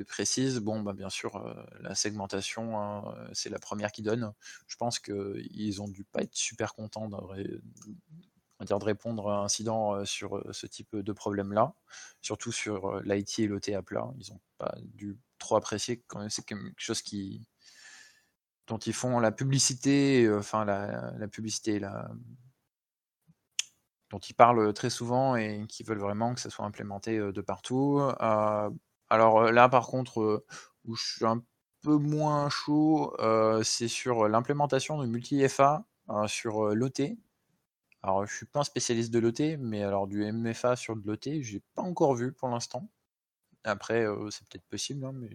[0.09, 0.59] précises.
[0.59, 1.45] Bon, bah, bien sûr,
[1.81, 4.33] la segmentation, hein, c'est la première qui donne.
[4.67, 7.09] Je pense qu'ils ont dû pas être super contents
[8.65, 11.75] dire, de répondre à un incident sur ce type de problème-là,
[12.21, 14.11] surtout sur l'IT et l'OT à plat.
[14.19, 17.47] Ils n'ont pas dû trop apprécier quand même, c'est quelque chose qui,
[18.67, 22.11] dont ils font la publicité, enfin la, la publicité, la,
[24.11, 28.01] dont ils parlent très souvent et qui veulent vraiment que ça soit implémenté de partout.
[29.11, 30.45] alors là, par contre,
[30.85, 31.43] où je suis un
[31.83, 33.17] peu moins chaud,
[33.65, 35.85] c'est sur l'implémentation de multi-FA
[36.27, 37.01] sur l'OT.
[38.03, 41.41] Alors, je suis pas un spécialiste de l'OT, mais alors du MFA sur de l'OT,
[41.41, 42.91] j'ai pas encore vu pour l'instant.
[43.65, 45.31] Après, c'est peut-être possible, hein, mais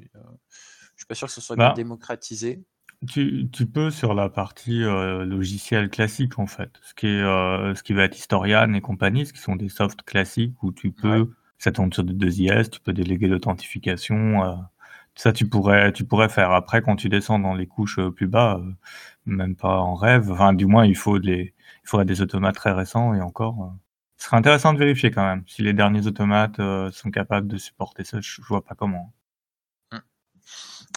[0.95, 2.63] je suis pas sûr que ce soit bien bah démocratisé.
[3.07, 7.75] Tu, tu peux sur la partie euh, logiciel classique en fait, ce qui est euh,
[7.75, 10.91] ce qui va être Historian et compagnie, ce qui sont des softs classiques où tu
[10.91, 11.29] peux,
[11.59, 14.55] ça tourne sur des 2IS, tu peux déléguer l'authentification, euh,
[15.13, 16.51] ça tu pourrais tu pourrais faire.
[16.51, 18.59] Après quand tu descends dans les couches plus bas,
[19.27, 22.71] même pas en rêve, enfin du moins il faut des il faudrait des automates très
[22.71, 23.75] récents et encore,
[24.17, 26.59] ce serait intéressant de vérifier quand même si les derniers automates
[26.91, 28.21] sont capables de supporter ça.
[28.21, 29.13] Je, je vois pas comment.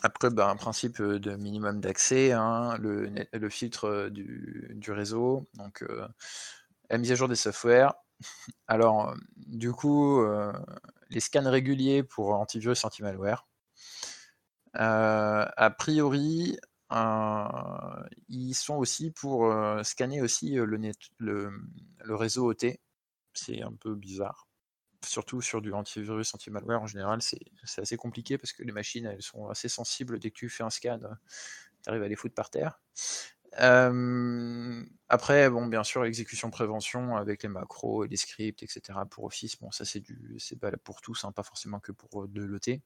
[0.03, 5.85] Après, ben, un principe de minimum d'accès, hein, le, filtre du, du, réseau, donc
[6.89, 7.95] la mise à jour des softwares.
[8.67, 10.23] Alors, du coup,
[11.11, 13.47] les scans réguliers pour antivirus anti-malware.
[14.75, 16.59] a priori,
[18.29, 19.53] ils sont aussi pour
[19.85, 20.79] scanner aussi le,
[21.19, 22.79] le réseau OT.
[23.35, 24.50] C'est un peu bizarre
[25.05, 27.41] surtout sur du antivirus, anti-malware en général, c'est
[27.77, 30.19] assez compliqué parce que les machines, elles sont assez sensibles.
[30.19, 31.01] Dès que tu fais un scan,
[31.83, 32.81] tu arrives à les foutre par terre.
[35.09, 38.99] après, bon, bien sûr, l'exécution prévention avec les macros et les scripts, etc.
[39.11, 42.43] pour Office, bon, ça c'est du, c'est pour tous, hein, pas forcément que pour de
[42.43, 42.81] l'OT.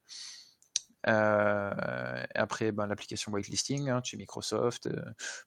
[2.34, 4.88] après, ben, l'application whitelisting hein, chez Microsoft,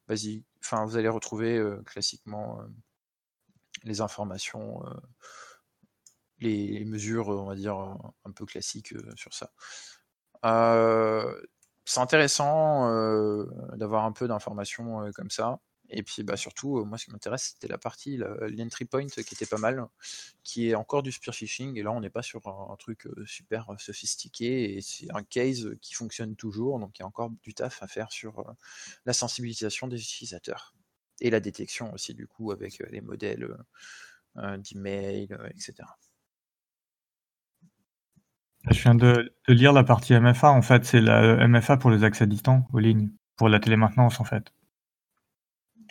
[0.07, 2.61] vas-y, enfin, vous allez retrouver classiquement
[3.83, 4.83] les informations
[6.39, 9.51] les mesures, on va dire, un peu classiques sur ça.
[11.85, 12.89] c'est intéressant
[13.75, 15.59] d'avoir un peu d'informations comme ça.
[15.89, 19.45] Et puis bah, surtout, moi ce qui m'intéresse, c'était la partie, l'entry point qui était
[19.45, 19.85] pas mal,
[20.43, 21.77] qui est encore du spear phishing.
[21.77, 24.77] Et là, on n'est pas sur un, truc super sophistiqué.
[24.77, 26.79] Et c'est un case qui fonctionne toujours.
[26.79, 28.55] Donc il y a encore du taf à faire sur
[29.05, 30.75] la sensibilisation des utilisateurs.
[31.19, 33.57] Et la détection aussi, du coup, avec les modèles
[34.35, 35.87] d'email, etc.
[38.69, 40.49] Je viens de, lire la partie MFA.
[40.49, 44.23] En fait, c'est la MFA pour les accès distants aux lignes, pour la télémaintenance, en
[44.23, 44.53] fait.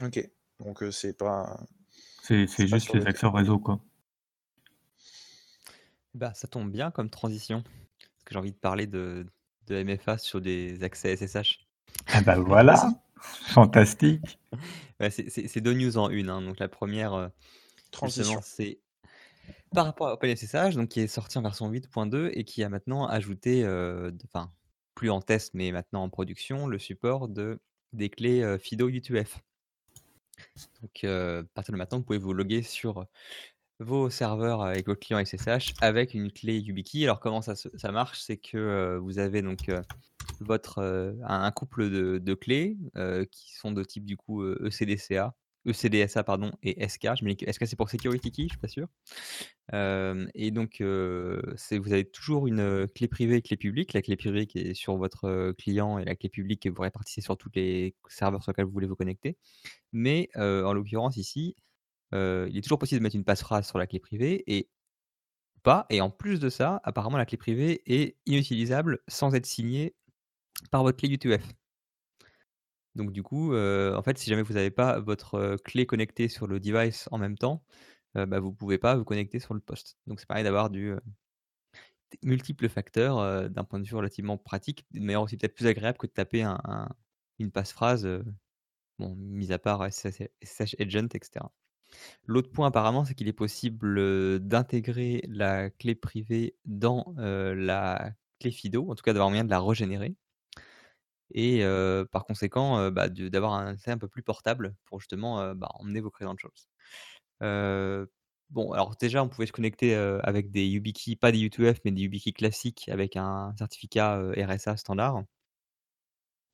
[0.02, 0.28] Ok.
[0.60, 1.58] Donc, euh, c'est pas.
[2.22, 3.80] C'est juste les accès au réseau, quoi.
[6.14, 7.62] Bah, ça tombe bien comme transition.
[7.62, 9.26] Parce que j'ai envie de parler de,
[9.68, 11.66] de MFA sur des accès SSH.
[12.08, 14.38] Ah bah voilà Fantastique
[15.08, 16.28] C'est deux news en une.
[16.28, 16.42] Hein.
[16.42, 17.28] Donc, la première, euh,
[17.90, 18.80] transition, c'est
[19.76, 23.06] par rapport à OpenSSH, donc qui est sorti en version 8.2 et qui a maintenant
[23.06, 23.62] ajouté,
[24.24, 24.50] enfin,
[24.94, 27.60] plus en test, mais maintenant en production, le support de,
[27.92, 29.36] des clés FIDO U2F.
[30.82, 33.06] Donc, à partir de maintenant, vous pouvez vous loguer sur
[33.78, 37.04] vos serveurs avec votre client SSH avec une clé YubiKey.
[37.04, 38.20] Alors, comment ça, marche?
[38.20, 39.70] C'est que vous avez donc
[40.40, 40.82] votre,
[41.22, 42.78] un couple de, de clés
[43.30, 45.34] qui sont de type du coup ECDCA
[45.66, 47.08] ECDSA pardon, et SK.
[47.18, 48.88] Je me dis que SK c'est pour Security Key, je suis pas sûr.
[50.34, 53.92] et donc, vous avez toujours une clé privée et clé publique.
[53.92, 57.20] La clé privée qui est sur votre client et la clé publique que vous répartissez
[57.20, 59.36] sur tous les serveurs sur lesquels vous voulez vous connecter.
[59.92, 61.56] Mais en l'occurrence ici,
[62.12, 64.68] il est toujours possible de mettre une passphrase sur la clé privée et
[65.62, 65.86] pas.
[65.90, 69.94] Et en plus de ça, apparemment la clé privée est inutilisable sans être signée
[70.70, 71.42] par votre clé U2F.
[72.96, 76.58] Donc du coup, en fait, si jamais vous n'avez pas votre clé connectée sur le
[76.58, 77.62] device en même temps,
[78.14, 79.98] bah, vous ne pouvez pas vous connecter sur le poste.
[80.06, 80.94] Donc c'est pareil d'avoir du
[82.22, 86.12] multiples facteurs d'un point de vue relativement pratique, mais aussi peut-être plus agréable que de
[86.12, 86.42] taper
[87.38, 88.08] une passphrase,
[88.98, 91.44] bon, mis à part SSH Agent, etc.
[92.24, 98.90] L'autre point apparemment, c'est qu'il est possible d'intégrer la clé privée dans la clé FIDO,
[98.90, 100.14] en tout cas d'avoir moyen de la régénérer
[101.32, 101.62] et
[102.12, 106.10] par conséquent, bah, d'avoir un accès un peu plus portable pour justement, bah, emmener vos
[106.10, 106.50] credentials.
[108.50, 112.02] bon, alors déjà, on pouvait se connecter, avec des YubiKey, pas des U2F, mais des
[112.02, 115.24] YubiKey classiques avec un certificat, RSA standard.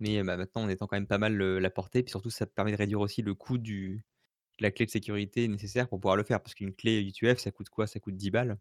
[0.01, 2.73] Mais, bah, maintenant, on étend quand même pas mal la portée, puis surtout, ça permet
[2.73, 4.05] de réduire aussi le coût du
[4.59, 6.43] de la clé de sécurité nécessaire pour pouvoir le faire.
[6.43, 7.87] Parce qu'une clé U2F, ça coûte quoi?
[7.87, 8.59] Ça coûte 10 balles.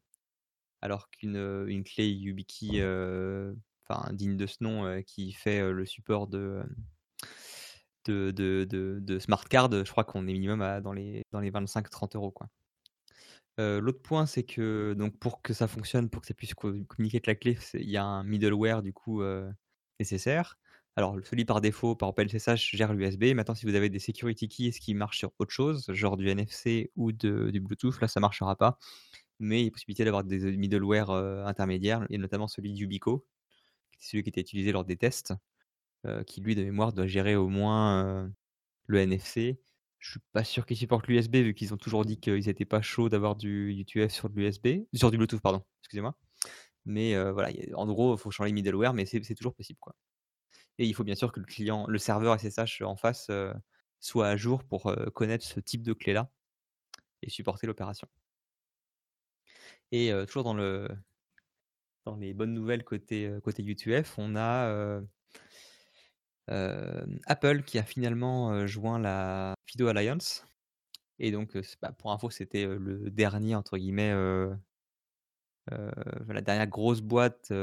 [0.81, 2.81] Alors qu'une, une clé YubiKey,
[4.13, 6.63] digne de ce nom, qui fait le support de,
[8.05, 12.15] de, de, smart card, je crois qu'on est minimum à, dans les, dans les 25-30
[12.15, 12.31] euros.
[12.31, 12.47] Quoi.
[13.57, 17.27] L'autre point, c'est que donc pour que ça fonctionne, pour que ça puisse communiquer avec
[17.27, 19.21] la clé, il y a un middleware du coup
[19.99, 20.57] nécessaire.
[20.97, 23.33] Alors, celui par défaut, par OpenSSH, gère l'USB.
[23.33, 26.91] Maintenant, si vous avez des security keys qui marchent sur autre chose, genre du NFC
[26.95, 28.77] ou de, du Bluetooth, là, ça ne marchera pas.
[29.39, 33.25] Mais il y a possibilité d'avoir des middleware euh, intermédiaires, et notamment celui d'Ubico,
[34.01, 35.33] celui qui était utilisé lors des tests,
[36.27, 38.29] qui lui, de mémoire, doit gérer au moins
[38.87, 39.61] le NFC.
[39.99, 42.81] Je suis pas sûr qu'ils supportent l'USB, vu qu'ils ont toujours dit qu'ils n'étaient pas
[42.81, 46.17] chauds d'avoir du UTF sur l'USB, sur du Bluetooth, pardon, excusez-moi.
[46.85, 49.95] Mais voilà, en gros, il faut changer le middleware, mais c'est toujours possible, quoi.
[50.79, 53.29] Et il faut bien sûr que le client, le serveur SSH en face
[53.99, 56.31] soit à jour pour connaître ce type de clé-là
[57.21, 58.07] et supporter l'opération.
[59.91, 60.89] Et toujours dans, le,
[62.05, 65.01] dans les bonnes nouvelles côté, côté UTF, on a
[66.47, 70.45] Apple qui a finalement joint la Fido Alliance.
[71.19, 74.13] Et donc, bah, pour info, c'était le dernier, entre guillemets,
[75.69, 77.53] la dernière grosse boîte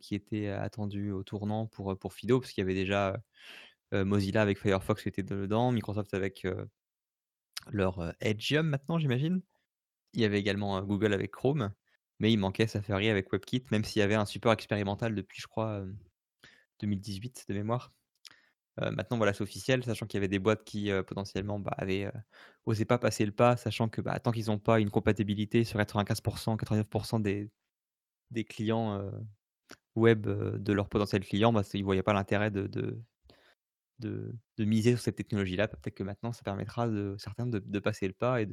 [0.00, 3.22] qui était attendue au tournant pour, Fido, parce qu'il y avait déjà
[3.92, 6.46] Mozilla avec Firefox qui était dedans, Microsoft avec
[7.70, 9.40] leur Edgeium maintenant, j'imagine.
[10.14, 11.72] Il y avait également Google avec Chrome,
[12.22, 15.48] mais il manquait Safari avec WebKit, même s'il y avait un support expérimental depuis, je
[15.48, 15.84] crois,
[16.80, 17.92] 2018 de mémoire.
[18.78, 22.10] maintenant, voilà, c'est officiel, sachant qu'il y avait des boîtes qui potentiellement bah, avaient
[22.64, 25.80] osé pas passer le pas, sachant que bah, tant qu'ils n'ont pas une compatibilité sur
[25.80, 27.50] 95%, 99% des,
[28.30, 29.10] des clients
[29.96, 33.02] web de leurs potentiels clients, bah, ils ne voyaient pas l'intérêt de, de,
[33.98, 35.68] de, miser sur cette technologie-là.
[35.68, 38.46] Peut-être que maintenant, ça permettra de certains de, passer le pas et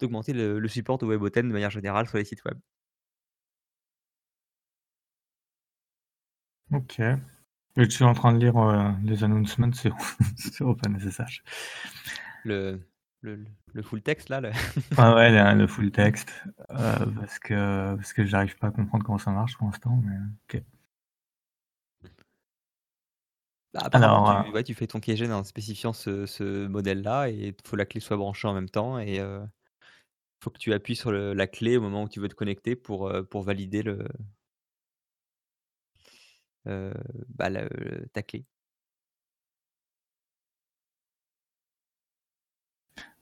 [0.00, 2.58] d'augmenter le, le, support de WebOten de manière générale sur les sites web.
[6.72, 7.00] Ok.
[7.76, 9.96] Je suis en train de lire euh, les announcements sur,
[10.36, 11.42] sur OpenSSH.
[12.44, 12.80] Le,
[13.20, 14.50] le, le, full texte là le...
[14.96, 16.30] Ah ouais, le, full texte.
[16.70, 20.00] Euh, parce que, parce que j'arrive pas à comprendre comment ça marche pour l'instant.
[20.04, 20.62] Mais ok.
[23.72, 27.48] Bah, Alors, tu, euh, ouais, tu fais ton KGN en spécifiant ce, ce modèle-là et
[27.48, 29.48] il faut que la clé soit branchée en même temps et il
[30.42, 33.12] faut que tu appuies sur la clé au moment où tu veux te connecter pour,
[33.30, 34.08] pour valider le,
[36.66, 37.50] bah,
[38.12, 38.44] ta clé.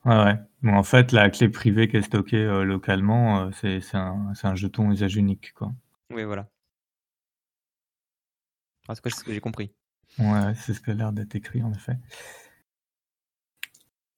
[0.05, 0.35] Ouais, ouais.
[0.63, 5.17] Bon, en fait, la clé privée qui est stockée localement, c'est un, un, jeton usage
[5.17, 5.53] unique.
[5.55, 5.73] Quoi.
[6.11, 6.49] Oui, voilà.
[8.89, 9.71] Ah, c'est ce que j'ai compris.
[10.19, 11.99] Ouais, c'est ce qui a l'air d'être écrit, en effet.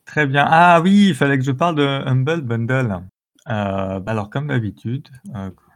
[0.05, 0.45] Très bien.
[0.49, 3.01] Ah oui, il fallait que je parle de Humble Bundle.
[3.49, 5.09] Euh, bah, alors, comme d'habitude,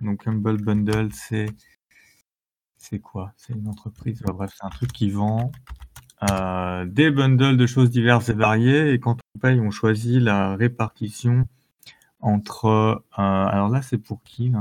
[0.01, 1.47] donc Humble Bundle, c'est
[2.85, 3.33] c'est quoi?
[3.37, 5.51] C'est une entreprise, bref, c'est un truc qui vend
[6.31, 8.93] euh, des bundles de choses diverses et variées.
[8.93, 11.47] Et quand on paye, on choisit la répartition
[12.21, 12.67] entre.
[12.67, 14.53] Euh, alors là, c'est pour qui,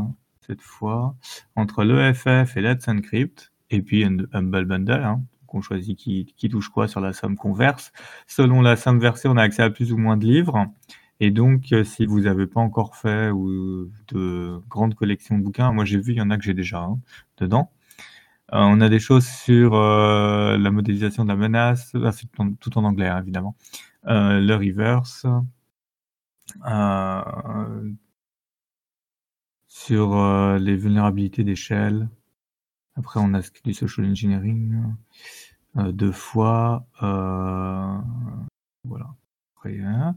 [0.41, 1.15] cette fois?
[1.55, 5.03] Entre l'EFF et Let's Encrypt, et puis un Humble Bundle.
[5.03, 5.21] Hein,
[5.55, 7.91] on choisit qui, qui, touche quoi sur la somme qu'on verse.
[8.25, 10.65] Selon la somme versée, on a accès à plus ou moins de livres.
[11.19, 15.71] Et donc, euh, si vous n'avez pas encore fait ou de grandes collections de bouquins,
[15.71, 16.99] moi j'ai vu, il y en a que j'ai déjà hein,
[17.38, 17.69] dedans.
[18.51, 22.12] Euh, on a des choses sur euh, la modélisation de la menace, ah,
[22.60, 23.56] tout, en anglais hein, évidemment,
[24.08, 25.25] euh, le reverse,
[29.67, 32.10] sur les vulnérabilités d'échelle.
[32.95, 34.95] Après, on a du social engineering
[35.75, 36.86] deux fois.
[38.84, 39.15] voilà.
[39.69, 40.15] Hein.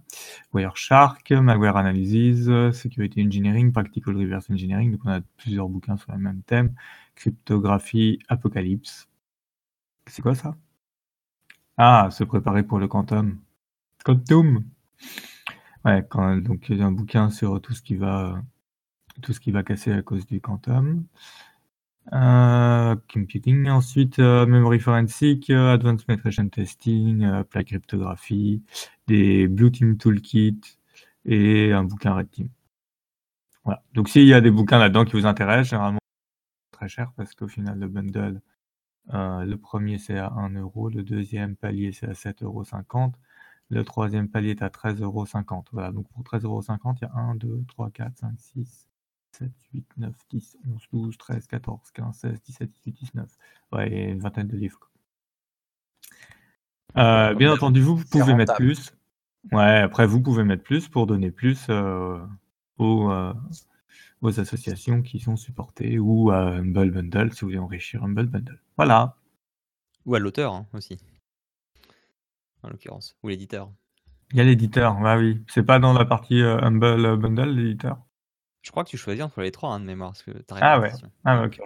[0.53, 4.93] Wireshark, Malware Analysis, Security Engineering, Practical Reverse Engineering.
[4.93, 6.75] Donc, on a plusieurs bouquins sur le même thème.
[7.15, 9.09] Cryptographie, Apocalypse.
[10.07, 10.57] C'est quoi ça?
[11.79, 13.39] Ah, se préparer pour le quantum.
[14.05, 14.65] Quantum
[15.85, 18.43] Ouais, quand, donc il y a un bouquin sur tout ce qui va
[19.23, 21.05] tout ce qui va casser à cause du quantum.
[22.12, 28.62] Euh, computing, ensuite euh, Memory Forensic, euh, Advanced Penetration Testing, Apply Cryptography,
[29.09, 30.61] des Blue Team Toolkit
[31.25, 32.49] et un bouquin Red Team.
[33.64, 33.83] Voilà.
[33.95, 35.99] Donc s'il y a des bouquins là-dedans qui vous intéressent, généralement
[36.73, 38.40] très cher parce qu'au final le bundle,
[39.12, 42.64] le premier c'est à 1 euro, le deuxième palier c'est à 7,50 euros,
[43.70, 45.26] le troisième palier est à 13,50 euros.
[45.72, 46.62] Voilà, donc pour 13,50 euros,
[47.01, 48.89] il y a 1, 2, 3, 4, 5, 6,
[49.39, 53.39] 7, 8, 9, 10, 11, 12, 13, 14, 15, 16, 17, 18, 19.
[53.72, 54.91] Ouais, et une vingtaine de livres.
[56.97, 58.95] Euh, bien entendu, vous, pouvez mettre plus.
[59.53, 62.18] Ouais, après, vous pouvez mettre plus pour donner plus euh,
[62.78, 63.34] aux, euh,
[64.22, 68.61] aux, associations qui sont supportées ou à Humble Bundle si vous voulez enrichir Humble Bundle.
[68.76, 69.16] Voilà.
[70.07, 70.99] Ou à l'auteur hein, aussi,
[72.62, 73.70] en l'occurrence, ou l'éditeur.
[74.32, 75.45] Il y a l'éditeur, bah oui.
[75.49, 78.06] C'est pas dans la partie Humble Bundle, l'éditeur
[78.67, 80.11] je crois que tu choisis entre les trois hein, de mémoire.
[80.11, 80.91] Parce que ah ouais.
[81.25, 81.61] Ah ok.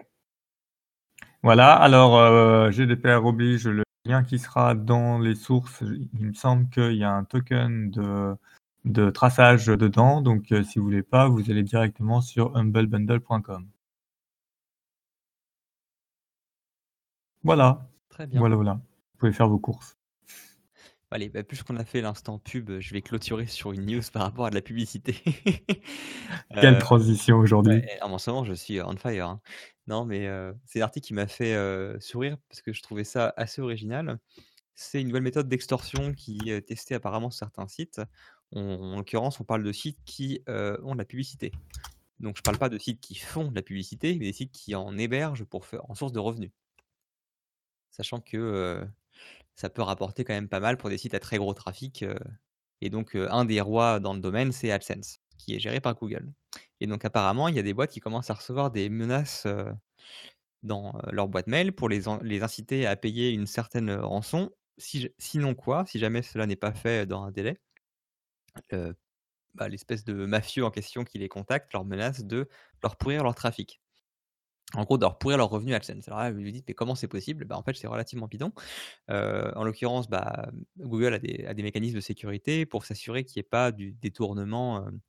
[1.42, 6.96] Voilà, alors, GDPR oblige, le lien qui sera dans les sources, il me semble qu'il
[6.96, 8.36] y a un token de
[8.84, 13.68] de traçage dedans, donc heu, si vous voulez pas, vous allez directement sur humblebundle.com.
[17.42, 17.88] Voilà.
[18.09, 18.40] Très bien.
[18.40, 18.72] Voilà, voilà.
[18.74, 19.99] Vous pouvez faire vos courses.
[21.12, 24.46] Allez, bah, puisqu'on a fait l'instant pub, je vais clôturer sur une news par rapport
[24.46, 25.16] à de la publicité.
[26.61, 27.78] Quelle Heu, transition aujourd'hui.
[27.78, 29.40] ouais, en ce moment, je suis on fire, hein.
[29.88, 31.56] Non, mais heu, c'est l'article qui m'a fait,
[32.00, 34.20] sourire parce que je trouvais ça assez original.
[34.76, 38.00] C'est une nouvelle méthode d'extorsion qui est testée apparemment sur certains sites.
[38.52, 41.50] On en l'occurrence, on parle de sites qui, ont de la publicité.
[42.20, 44.76] Donc je parle pas de sites qui font de la publicité, mais des sites qui
[44.76, 46.52] en hébergent pour faire en source de revenus.
[47.90, 48.86] Sachant que,
[49.57, 52.16] ça peut rapporter quand même pas mal pour des sites à très gros trafic, heu
[52.82, 55.94] et donc heu, un des rois dans le domaine, c'est AdSense, qui est géré par
[55.94, 56.32] Google
[56.80, 59.66] et donc apparemment, il y a des boîtes qui commencent à recevoir des menaces, heu,
[60.62, 64.51] dans, leur boîte mail pour les les inciter à payer une certaine, rançon.
[64.78, 65.84] Sinon quoi?
[65.86, 67.59] Si jamais cela n'est pas fait dans un délai,
[69.55, 72.48] bah, l'espèce de mafieux en question qui les contacte leur menace de
[72.82, 73.80] leur pourrir leur trafic.
[74.76, 76.06] En gros, de pourrir leurs revenus AdSense.
[76.08, 78.52] Alors là, vous vous dites: «Mais comment c'est possible?» bah, en fait, c'est relativement bidon.
[79.10, 83.44] Heu, en l'occurrence, bah, Google a des mécanismes de sécurité pour s'assurer qu'il y ait
[83.44, 85.00] pas du détournement, hem,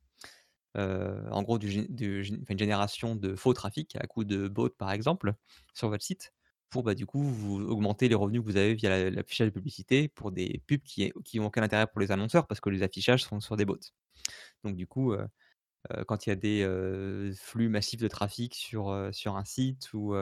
[0.78, 5.34] heu, en gros, une génération de faux trafic à coup de bots, par exemple,
[5.74, 6.34] sur votre site
[6.70, 9.54] pour, bah, du coup, vous augmenter les revenus que vous avez via la l'affichage de
[9.54, 12.70] publicité pour des pubs qui est qui ont aucun intérêt pour les annonceurs parce que
[12.70, 13.78] les affichages sont sur des bots.
[14.64, 15.14] Donc du coup,
[16.08, 19.94] quand il y a des, heu, flux massifs de trafic sur, heu, sur un site
[19.94, 20.16] ou,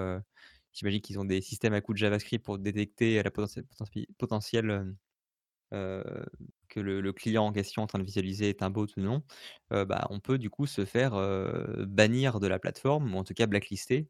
[0.74, 4.96] j'imagine qu'ils ont des systèmes à coup de JavaScript pour détecter la potentielle
[6.70, 9.24] que le client en question en train de visualiser est un bot ou non,
[9.72, 11.14] bah, on peut du coup se faire,
[11.88, 14.10] bannir de la plateforme ou en tout cas blacklister,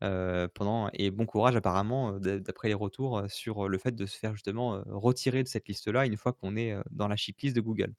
[0.00, 4.82] pendant et bon courage apparemment, d'après les retours, sur le fait de se faire justement,
[4.88, 7.94] retirer de cette liste-là une fois qu'on est, dans la shitlist de Google.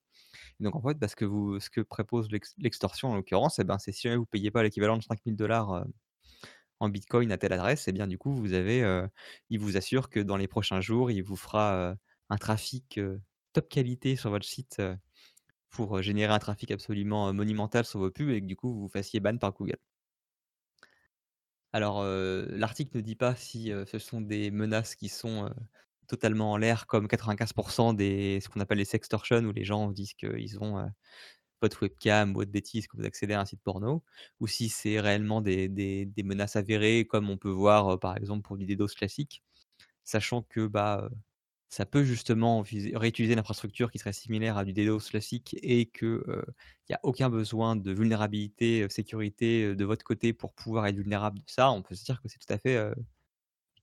[0.60, 3.78] Donc en fait, parce que vous ce que propose l'ex l'extorsion en l'occurrence et ben,
[3.80, 5.86] c'est si jamais vous payez pas l'équivalent de 5000 heu,
[6.80, 9.08] en bitcoin à telle adresse et bien du coup vous avez, heu,
[9.49, 11.95] il vous assure que dans les prochains jours, il vous fera, heu,
[12.30, 12.99] un trafic,
[13.53, 14.82] top qualité sur votre site,
[15.70, 18.89] pour, générer un trafic absolument, monumental sur vos pubs et que du coup vous vous
[18.89, 19.78] fassiez ban par Google.
[21.74, 25.49] Alors, l'article ne dit pas si, ce sont des menaces qui sont,
[26.08, 30.14] totalement en l'air comme 95% des ce qu'on appelle les sextortions où les gens disent
[30.14, 30.88] qu'ils ont, heu,
[31.62, 34.03] votre webcam ou autre bêtise que vous accédez à un site porno
[34.39, 38.43] ou si c'est réellement des des menaces avérées comme on peut voir, heu, par exemple
[38.43, 39.43] pour du DDoS classique.
[40.03, 41.16] Sachant que, bah, heu,
[41.70, 42.64] ça peut justement
[42.95, 46.45] réutiliser l'infrastructure qui serait similaire à du DDoS classique et que, heu,
[46.89, 51.39] il y a aucun besoin de vulnérabilité, sécurité, de votre côté pour pouvoir être vulnérable
[51.39, 52.78] de ça, on peut se dire que c'est tout à fait,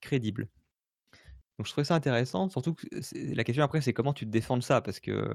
[0.00, 0.48] crédible.
[1.58, 2.86] Donc je trouvais ça intéressant, surtout que
[3.34, 4.80] la question après, c'est comment tu te défends de ça?
[4.80, 5.30] Parce que,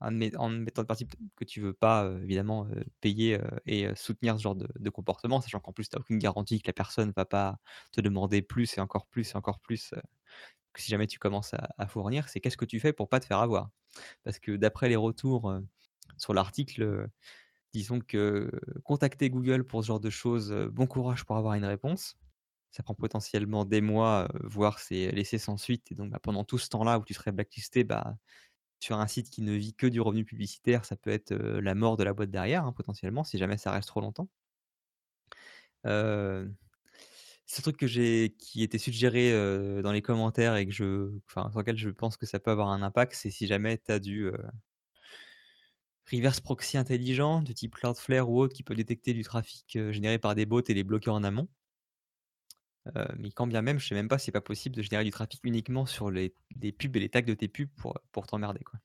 [0.00, 2.66] en mettant le principe que tu veux pas, évidemment,
[3.00, 6.60] payer, et soutenir ce genre de de comportement, sachant qu'en plus tu as aucune garantie
[6.60, 7.58] que la personne va pas
[7.92, 9.94] te demander plus et encore plus et encore plus,
[10.74, 12.28] que si jamais tu commences à à fournir.
[12.28, 13.70] C'est qu'est-ce que tu fais pour pas te faire avoir?
[14.24, 15.54] Parce que d'après les retours,
[16.18, 17.08] sur l'article,
[17.74, 18.50] disons que
[18.84, 22.16] contacter Google pour ce genre de choses, bon courage pour avoir une réponse.
[22.74, 26.58] Ça prend potentiellement des mois, voire c'est laissé sans suite et donc bah, pendant tout
[26.58, 28.16] ce temps-là où tu serais blacklisté, bah,
[28.80, 31.96] sur un site qui ne vit que du revenu publicitaire, ça peut être, la mort
[31.96, 34.28] de la boîte derrière, hein, potentiellement, si jamais ça reste trop longtemps.
[35.86, 36.54] Heu,
[37.46, 39.32] ce truc que j'ai qui était suggéré,
[39.82, 42.68] dans les commentaires et que je enfin, sur lequel je pense que ça peut avoir
[42.68, 44.30] un impact, c'est si jamais tu as du,
[46.10, 50.34] reverse proxy intelligent de type Cloudflare ou autre qui peut détecter du trafic, généré par
[50.34, 51.48] des bots et les bloquer en amont.
[52.86, 55.04] Heu, mais quand bien même, je sais même pas si c'est pas possible de générer
[55.04, 56.34] du trafic uniquement sur les
[56.72, 58.78] pubs et les tags de tes pubs pour, pour t'emmerder, quoi.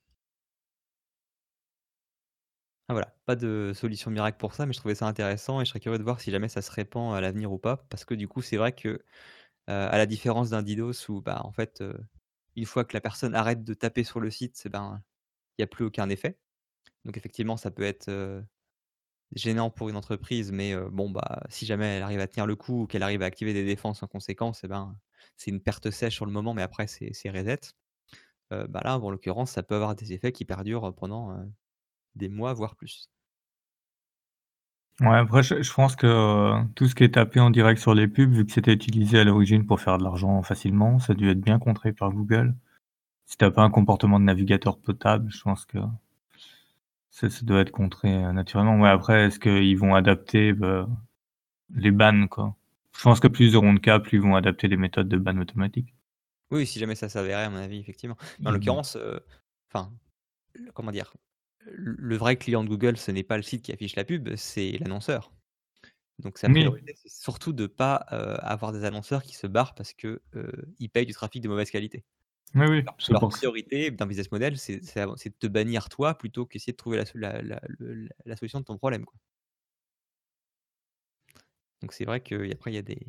[2.87, 5.69] Ah voilà, pas de solution miracle pour ça, mais je trouvais ça intéressant et je
[5.69, 7.77] serais curieux de voir si jamais ça se répand à l'avenir ou pas.
[7.89, 8.99] Parce que du coup, c'est vrai que, heu,
[9.69, 11.97] à la différence d'un DDoS où, bah, en fait, heu,
[12.55, 15.03] une fois que la personne arrête de taper sur le site, ben,
[15.57, 16.39] il y a plus aucun effet.
[17.05, 18.09] Donc effectivement, ça peut être,
[19.35, 22.83] gênant pour une entreprise, mais bon, bah, si jamais elle arrive à tenir le coup
[22.83, 24.95] ou qu'elle arrive à activer des défenses en conséquence, et ben,
[25.37, 27.59] c'est une perte sèche sur le moment, mais après c'est reset.
[28.51, 31.37] Bah, là, en l'occurrence, ça peut avoir des effets qui perdurent pendant,
[32.15, 33.09] des mois, voire plus.
[35.01, 38.09] Ouais, après je je pense que, tout ce qui est tapé en direct sur les
[38.09, 41.29] pubs, vu que c'était utilisé à l'origine pour faire de l'argent facilement, ça a dû
[41.29, 42.53] être bien contré par Google.
[43.25, 45.77] Si tu as pas un comportement de navigateur potable, je pense que
[47.11, 48.79] ça ça doit être contré, heu, naturellement.
[48.79, 50.87] Ouais, après, est-ce qu'ils vont adapter, bah,
[51.75, 52.55] les bans, quoi?
[52.97, 55.17] Je pense que plus ils auront de cas, plus ils vont adapter les méthodes de
[55.17, 55.95] ban automatique.
[56.51, 58.17] Oui, si jamais ça s'avérait, à mon avis, effectivement.
[58.43, 58.53] Mais en Mmh.
[58.53, 59.19] l'occurrence, euh,
[59.71, 59.91] enfin,
[60.55, 61.13] le- comment dire,
[61.67, 64.73] le vrai client de Google, ce n'est pas le site qui affiche la pub, c'est
[64.79, 65.33] l'annonceur.
[66.19, 66.51] Donc sa Oui.
[66.51, 70.51] priorité, c'est surtout de pas euh, avoir des annonceurs qui se barrent parce que euh,
[70.79, 72.05] ils payent du trafic de mauvaise qualité.
[72.55, 76.73] Oui, oui, Leur, leur priorité d'un business model, c'est de te bannir toi plutôt qu'essayer
[76.73, 79.05] de trouver la, so- la- la- le- la solution de ton problème.
[79.05, 79.15] Quoi.
[81.81, 83.05] Donc c'est vrai qu'après, il y a des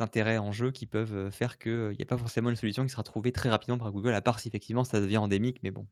[0.00, 2.88] intérêts en jeu qui peuvent euh, faire qu'il n'y a pas forcément une solution qui
[2.90, 5.86] sera trouvée très rapidement par Google, à part si effectivement ça devient endémique, mais bon.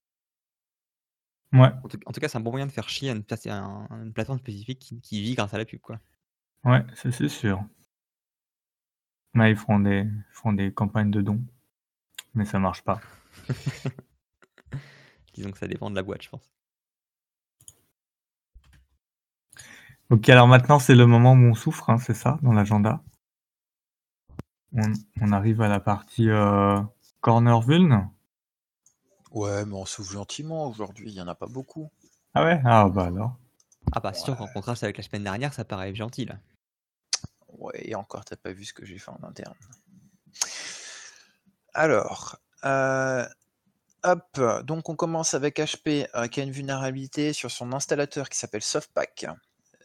[1.53, 3.25] Ouais, En tout, en tout cas, c'est un bon moyen de faire chier à une,
[4.13, 5.81] plateforme spécifique qui, qui vit grâce à la pub.
[5.81, 5.99] Quoi.
[6.65, 7.65] ouais, ça c'est sûr.
[9.47, 11.41] Ils feront des, ils feront des campagnes de dons,
[12.35, 13.01] mais ça marche pas.
[15.35, 16.51] Disons que ça dépend de la boîte, je pense.
[20.11, 23.03] Ok, alors maintenant c'est le moment où on souffre, hein, c'est ça, dans l'agenda.
[24.73, 26.81] On, on arrive à la partie euh,
[27.21, 28.09] corner vuln.
[29.33, 31.91] Ouais, mais on s'ouvre gentiment aujourd'hui, il y en a pas beaucoup.
[32.35, 32.61] Ah ouais?
[32.65, 33.37] Ah bah alors.
[33.93, 36.37] Ah bah, c'est sûr qu'en contraste avec la semaine dernière, ça paraît gentil là.
[37.59, 39.55] Ouais, et encore, t'as pas vu ce que j'ai fait en interne.
[41.75, 43.25] Alors, euh,
[44.05, 48.39] hop, donc on commence avec HP euh, qui a une vulnérabilité sur son installateur qui
[48.39, 49.27] s'appelle Softpack.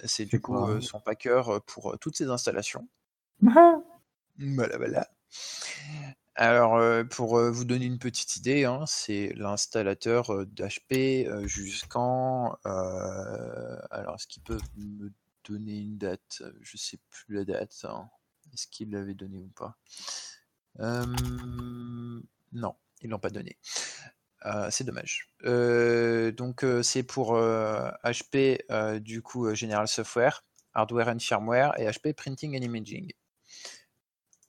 [0.05, 2.87] C'est du coup euh, son packer pour toutes ses installations.
[4.39, 5.07] Voilà, voilà.
[6.33, 12.57] Alors, pour vous donner une petite idée, hein, c'est l'installateur d'HP jusqu'en...
[12.63, 15.11] alors, est-ce qu'ils peuvent me
[15.43, 17.85] donner une date Je sais plus la date.
[17.89, 18.09] hein.
[18.53, 19.77] Est-ce qu'ils l'avaient donné ou pas?
[20.79, 21.05] Euh,
[22.51, 23.57] Non, ils l'ont pas donné.
[24.45, 25.29] Euh, c'est dommage.
[25.45, 31.19] Euh, donc, euh, c'est pour euh, HP, euh, du coup, euh, General Software, Hardware and
[31.19, 33.11] Firmware et HP Printing and Imaging.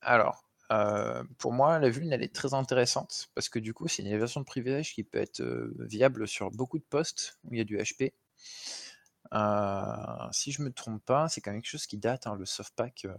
[0.01, 4.03] Alors, euh, pour moi, la vulne, elle est très intéressante parce que du coup, c'est
[4.03, 7.59] une élévation de privilège qui peut être euh, viable sur beaucoup de postes où il
[7.59, 8.13] y a du HP.
[9.33, 12.45] Euh, si je me trompe pas, c'est quand même quelque chose qui date, hein, le
[12.47, 13.07] softpack.
[13.07, 13.15] euh,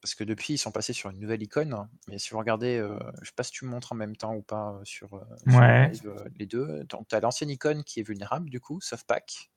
[0.00, 1.72] parce que depuis, ils sont passés sur une nouvelle icône.
[1.72, 4.16] hein, Mais si vous regardez, euh, je sais pas si tu me montres en même
[4.16, 5.92] temps ou pas euh, sur, euh, le Ouais.
[6.36, 6.82] les deux.
[6.84, 9.50] Donc, tu as l'ancienne icône qui est vulnérable, du coup, softpack.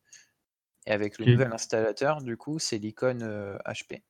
[0.86, 3.24] Et avec le nouvel installateur, du coup, c'est l'icône
[3.66, 4.04] HP.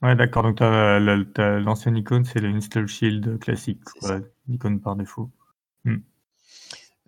[0.00, 0.44] Ouais, d'accord.
[0.44, 3.82] Donc l'ancienne icône, c'est l'install shield classique,
[4.46, 5.32] l'icône par défaut.
[5.84, 5.96] Hmm.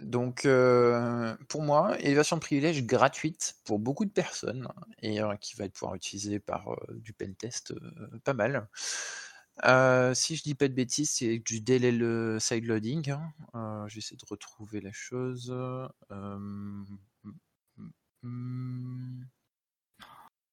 [0.02, 4.68] Donc, euh, pour moi, élévation de privilège gratuite pour beaucoup de personnes
[5.02, 8.68] et euh, qui va être pouvoir utilisée par euh, du pentest euh, pas mal.
[10.14, 13.10] Si je dis pas de bêtises, c'est du DLL sideloading.
[13.10, 13.32] hein.
[13.54, 15.54] Euh, J'essaie de retrouver la chose.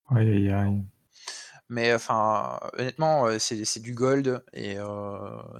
[0.10, 0.84] Aïe, aïe, aïe.
[1.70, 4.78] Mais enfin, honnêtement, c'est du gold et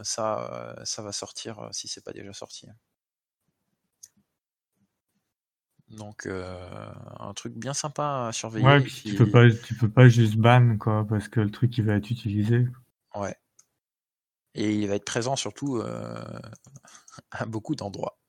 [0.03, 2.67] ça, ça va sortir si c'est pas déjà sorti.
[5.89, 8.65] Donc, euh, un truc bien sympa à surveiller.
[8.65, 11.77] Ouais, puis tu peux pas, tu peux pas juste ban, quoi, parce que le truc
[11.77, 12.67] il va être utilisé.
[13.15, 13.35] Ouais.
[14.53, 16.23] Et il va être présent surtout euh,
[17.31, 18.19] à beaucoup d'endroits.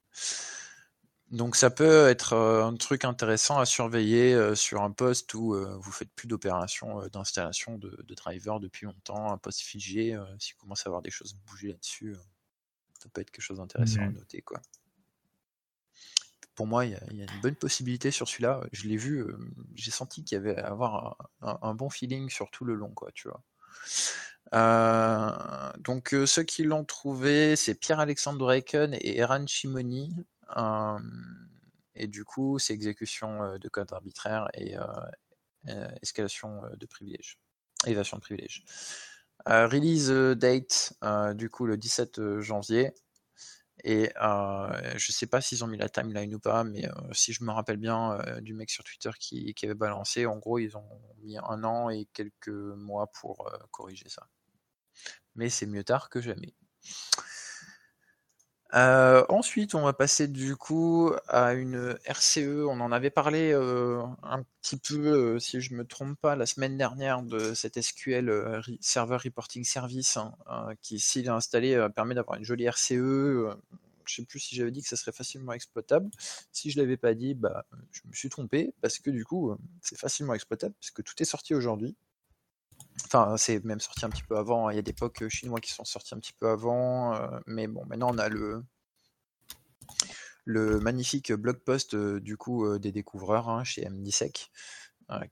[1.31, 5.93] Donc ça peut être euh, un truc intéressant à surveiller sur un poste où vous
[5.93, 10.85] faites plus d'opérations d'installation de, de drivers depuis longtemps, un poste figé, si vous commencez
[10.87, 12.15] à avoir des choses bouger là-dessus,
[13.01, 14.43] ça peut être quelque chose d'intéressant à noter.
[14.43, 14.61] Quoi.
[16.59, 18.63] Pour moi, il y, a- une bonne possibilité sur celui-là.
[18.73, 19.39] Je l'ai vu, euh,
[19.77, 23.13] j'ai senti qu'il y avait à avoir un, bon feeling sur tout le long, quoi,
[23.15, 23.45] tu vois.
[24.55, 30.17] Euh, donc euh, ceux qui l'ont trouvé, c'est Pierre-Alexandre Reiken et Eran Chimoni.
[31.95, 34.75] Et du coup, c'est exécution de code arbitraire et
[36.03, 37.39] escalation de privilèges,
[37.87, 38.65] élévation de privilèges.
[39.47, 40.95] Release date,
[41.37, 42.95] du coup, le 17 euh, janvier.
[43.85, 47.45] Et euh, je sais pas s'ils ont mis la timeline ou pas, mais si je
[47.45, 50.89] me rappelle bien du mec sur Twitter qui, avait balancé, en gros, ils ont
[51.23, 54.29] mis un an et quelques mois pour corriger ça.
[55.37, 56.55] Mais c'est mieux tard que jamais.
[58.75, 62.67] Euh, ensuite, on va passer du coup à une RCE.
[62.69, 66.45] On en avait parlé euh, un petit peu, euh, si je me trompe pas, la
[66.45, 70.35] semaine dernière de cet SQL Server Reporting Service hein,
[70.83, 72.93] qui, s'il est installé, permet d'avoir une jolie RCE.
[74.05, 76.11] je sais plus si j'avais dit que ça serait facilement exploitable.
[76.53, 79.99] Si je l'avais pas dit, bah, je me suis trompé parce que du coup, c'est
[79.99, 81.97] facilement exploitable puisque tout est sorti aujourd'hui.
[83.05, 84.71] Enfin, c'est même sorti un petit peu avant.
[84.71, 87.15] Il y a des POC chinois qui sont sortis un petit peu avant.
[87.15, 88.63] euh, mais bon, maintenant on a le,
[90.45, 94.51] le magnifique blog post euh, du coup euh, des découvreurs hein, chez MDSEC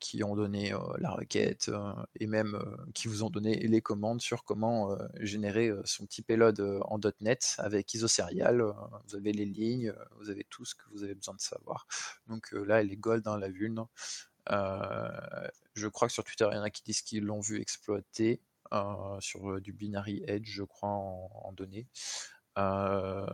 [0.01, 1.70] qui ont donné la requête
[2.18, 2.59] et même
[2.94, 7.92] qui vous ont donné les commandes sur comment générer son petit payload en .NET avec
[7.92, 8.62] IsoSerial.
[9.07, 11.86] vous avez les lignes, vous avez tout ce que vous avez besoin de savoir.
[12.26, 13.84] Donc là, elle est gold, dans la vulne.
[15.77, 18.41] Je crois que sur Twitter, il y en a qui disent qu'ils l'ont vu exploiter
[19.20, 21.87] sur du binary edge, je crois, en données.
[22.59, 23.27] Euh,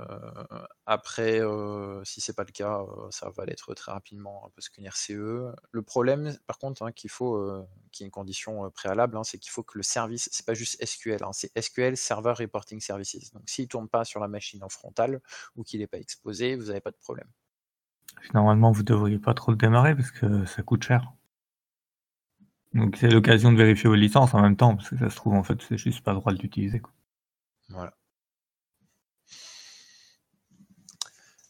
[0.86, 4.86] après, euh, si c'est pas le cas, euh, ça va l'être très rapidement parce qu'une
[4.86, 5.54] RCE.
[5.70, 9.52] Le problème, par contre, hein, qu'il faut, qui est une condition préalable, hein, c'est qu'il
[9.52, 13.32] faut que le service, c'est pas juste SQL, hein, c'est SQL Server Reporting Services.
[13.32, 15.20] Donc, s'il tourne pas sur la machine en frontale
[15.56, 17.28] ou qu'il n'est pas exposé, vous n'avez pas de problème.
[18.34, 21.12] Normalement, vous devriez pas trop le démarrer parce que ça coûte cher.
[22.74, 25.34] Donc, c'est l'occasion de vérifier vos licences en même temps parce que ça se trouve,
[25.34, 26.82] en fait, c'est juste pas le droit de l'utiliser.
[27.68, 27.94] Voilà.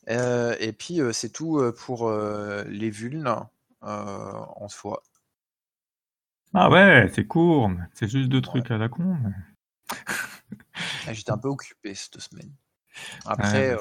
[0.09, 3.33] Euh, et puis, c'est tout pour les vulnes
[3.81, 5.03] en soi.
[6.55, 9.17] Ah ouais, c'est court, c'est juste deux trucs à la con.
[11.07, 12.53] Ah, j'étais un peu occupé cette semaine.
[13.25, 13.77] Après,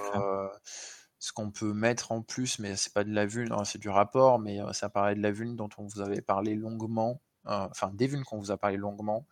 [1.19, 3.89] ce qu'on peut mettre en plus, mais c'est pas de la vulne, hein, c'est du
[3.89, 8.07] rapport, mais ça paraît de la vulne dont on vous avait parlé longuement, enfin des
[8.07, 9.25] vulnes qu'on vous a parlé longuement.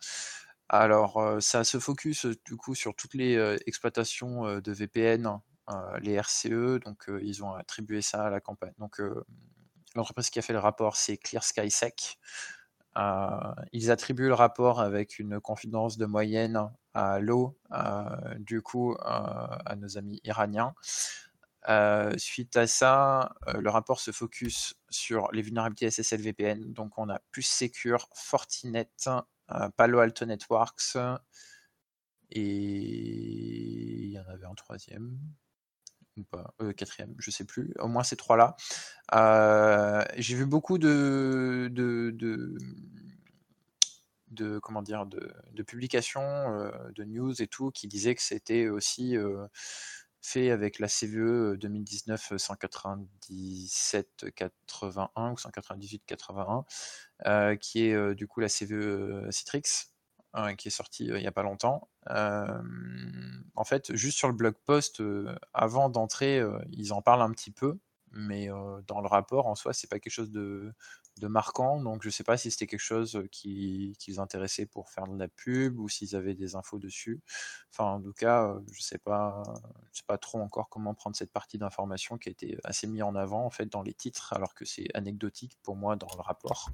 [0.68, 5.40] Alors, ça se focus du coup sur toutes les exploitations de VPN
[5.70, 8.72] euh, les RCE, donc euh, ils ont attribué ça à la campagne.
[8.78, 9.24] Donc euh,
[9.94, 12.18] l'entreprise qui a fait le rapport, c'est Clear Sky Sec.
[13.72, 17.56] ils attribuent le rapport avec une confidence de moyenne à l'eau,
[18.38, 20.74] du coup, à nos amis iraniens.
[22.16, 26.72] Suite à ça, le rapport se focus sur les vulnérabilités SSL VPN.
[26.72, 28.90] Donc, on a plus Secure, Fortinet,
[29.76, 30.96] Palo Alto Networks,
[32.32, 35.18] et il y en avait un troisième
[36.24, 38.56] pas, euh, quatrième, je sais plus, au moins ces trois-là.
[40.16, 42.14] J'ai vu beaucoup de, de,
[44.28, 49.16] de, comment dire, de, publications, de news et tout, qui disaient que c'était aussi
[50.22, 58.48] fait avec la CVE 2019 197 81 ou 198 81, qui est du coup la
[58.48, 59.62] CVE Citrix.
[60.32, 61.88] Hein, qui est sorti il n'y a pas longtemps.
[62.06, 65.02] en fait, juste sur le blog post,
[65.52, 66.40] avant d'entrer,
[66.70, 67.80] ils en parlent un petit peu,
[68.12, 68.48] mais
[68.86, 70.72] dans le rapport en soi, c'est pas quelque chose de,
[71.22, 71.82] marquant.
[71.82, 75.18] Donc, je sais pas si c'était quelque chose qui, qui, les intéressait pour faire de
[75.18, 77.20] la pub ou s'ils avaient des infos dessus.
[77.70, 79.42] Enfin, en tout cas, je sais pas,
[79.92, 83.02] je sais pas trop encore comment prendre cette partie d'information qui a été assez mise
[83.02, 86.22] en avant en fait dans les titres, alors que c'est anecdotique pour moi dans le
[86.22, 86.70] rapport.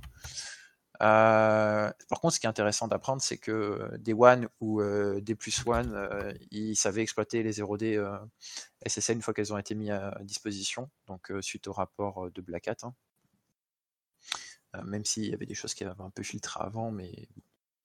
[1.03, 5.34] Euh, par contre, ce qui est intéressant d'apprendre, c'est que des One ou euh, des
[5.34, 7.99] plus One, euh, ils savaient exploiter les 0D
[8.86, 12.68] SSL une fois qu'elles ont été mises à disposition, donc suite au rapport de Black
[12.68, 12.76] Hat.
[12.82, 12.94] Hein.
[14.84, 17.28] même s'il y avait des choses qui avaient un peu filtré avant, mais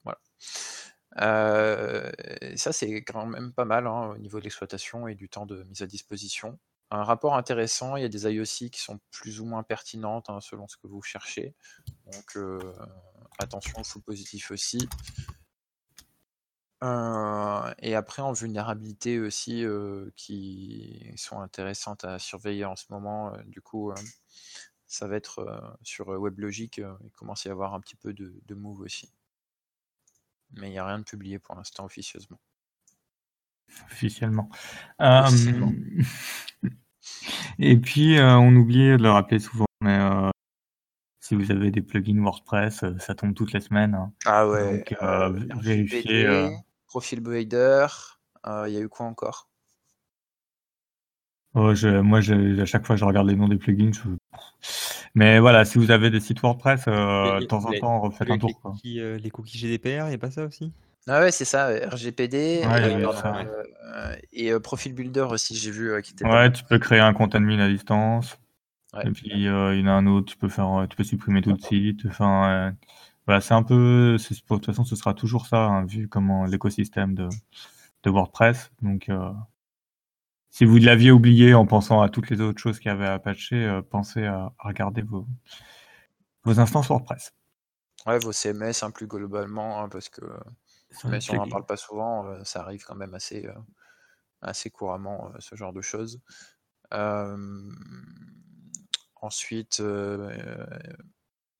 [0.03, 0.20] voilà.
[2.55, 5.64] ça, c'est quand même pas mal hein, au niveau de l'exploitation et du temps de
[5.64, 6.59] mise à disposition
[6.91, 7.95] un rapport intéressant.
[7.95, 10.87] Il y a des IOC qui sont plus ou moins pertinentes hein, selon ce que
[10.87, 11.55] vous cherchez.
[12.11, 12.59] Donc euh,
[13.39, 14.87] attention, full positif aussi.
[16.83, 23.33] Euh, et après en vulnérabilité aussi euh, qui sont intéressantes à surveiller en ce moment.
[23.45, 23.93] du coup,
[24.85, 26.81] ça va être sur WebLogic.
[27.03, 29.13] il commence à y avoir un petit peu de, de move aussi.
[30.53, 32.41] Mais il n'y a rien de publié pour l'instant officieusement.
[33.89, 34.49] Officiellement.
[34.99, 35.71] Officiellement.
[37.64, 40.32] Et puis, euh, on oubliait de le rappeler souvent, mais euh,
[41.20, 43.93] si vous avez des plugins WordPress, euh, ça tombe toutes les semaines.
[43.93, 44.12] Hein.
[44.26, 44.84] Ah ouais.
[44.99, 46.49] Donc, vérifiez.
[46.88, 47.86] Profil Builder,
[48.45, 49.47] il y a eu quoi encore?
[51.53, 53.91] Oh, moi, à chaque fois, je regarde les noms des plugins.
[55.14, 58.74] Mais voilà, si vous avez des sites WordPress, de temps en temps, refaites un tour.
[58.84, 60.74] les cookies GDPR, il n'y a pas ça aussi?
[61.08, 66.26] Ah ouais, c'est ça, RGPD euh, et, euh, Profil Builder aussi, j'ai vu qui était
[66.26, 68.38] Ouais, tu peux créer un compte admin à distance.
[69.04, 71.54] Et puis il y en a un autre, tu peux faire, tu peux supprimer tout
[71.54, 72.02] de suite.
[72.08, 72.76] Enfin,
[73.26, 77.16] voilà, c'est un peu, de toute façon, ce sera toujours ça, hein, vu comment l'écosystème
[77.16, 77.30] de,
[78.04, 78.72] de WordPress.
[78.82, 79.10] Donc,
[80.52, 83.18] si vous l'aviez oublié en pensant à toutes les autres choses qu'il y avait à
[83.18, 85.26] patcher, pensez à, regarder vos,
[86.43, 87.34] vos instances WordPress.
[88.06, 90.22] Ouais, vos CMS, hein, plus globalement, hein, parce que
[91.05, 93.53] mais si on n'en parle pas souvent, euh, ça arrive quand même assez, euh,
[94.41, 96.21] assez couramment, euh, ce genre de choses.
[99.21, 99.81] ensuite,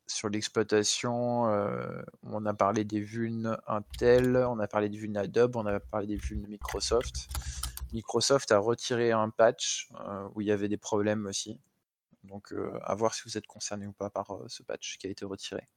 [0.08, 1.44] sur l'exploitation,
[2.24, 6.08] on a parlé des vulnes Intel, on a parlé des vulnes Adobe, on a parlé
[6.08, 7.30] des vulnes Microsoft.
[7.94, 9.90] Microsoft a retiré un patch
[10.34, 11.62] où il y avait des problèmes aussi.
[12.24, 12.54] Donc
[12.84, 15.70] à voir si vous êtes concerné ou pas par ce patch qui a été retiré.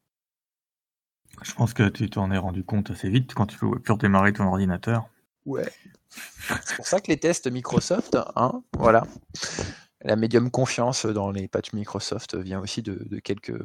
[1.43, 4.33] Je pense que tu t'en es rendu compte assez vite quand tu peux pure démarrer
[4.33, 5.09] ton ordinateur.
[5.45, 5.71] Ouais.
[6.09, 9.05] C'est pour ça que les tests Microsoft, hein, voilà.
[10.03, 13.59] La médium confiance dans les patchs Microsoft vient aussi de, de quelques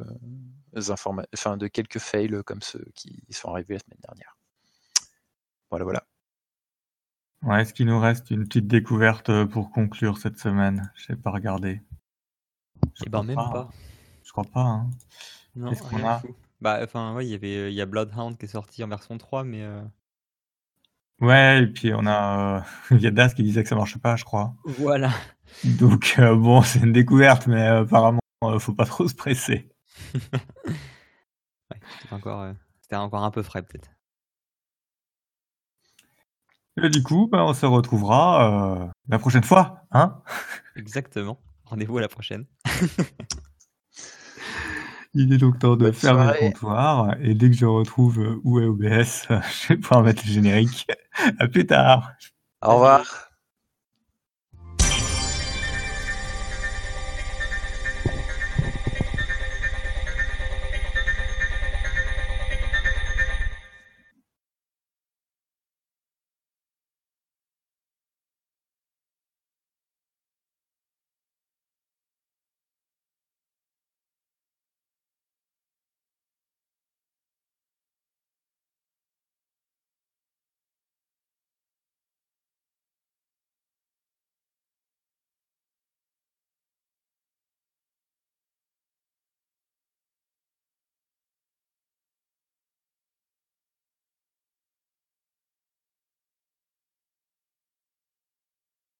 [0.74, 4.36] informa- enfin de quelques fails comme ceux qui sont arrivés la semaine dernière.
[5.70, 6.04] Voilà, voilà.
[7.42, 11.18] Ouais, est-ce qu'il nous reste une petite découverte euh, pour conclure cette semaine Je n'ai
[11.18, 11.80] pas regardé.
[12.94, 13.50] Je Et ben crois même pas.
[13.50, 13.70] pas.
[14.24, 14.60] Je crois pas.
[14.60, 14.90] hein.
[15.56, 16.34] Non, Qu'est-ce qu'on a fou.
[16.60, 19.16] Bah, enfin, ouais, il y avait, il y a Bloodhound qui est sorti en version
[19.18, 19.82] 3, mais euh,
[21.20, 22.60] Ouais, et puis on a, euh,
[22.96, 24.54] il y a Das qui disait que ça marche pas, je crois.
[24.64, 25.10] voilà.
[25.64, 29.68] Donc euh, bon, c'est une découverte, mais euh, apparemment, euh, faut pas trop se presser.
[31.70, 33.90] Ouais, c'était encore, euh, c'était encore un peu frais peut-être.
[36.82, 40.20] Et du coup, bah, on se retrouvera euh, la prochaine fois, hein
[40.76, 41.38] Exactement.
[41.64, 42.46] Rendez-vous à la prochaine.
[45.14, 46.38] Il est donc temps de Bonne fermer le soirée.
[46.38, 50.32] comptoir, et dès que je retrouve euh, où est OBS, je vais pouvoir mettre le
[50.32, 50.86] générique.
[51.38, 52.12] À plus tard
[52.62, 53.29] Au revoir.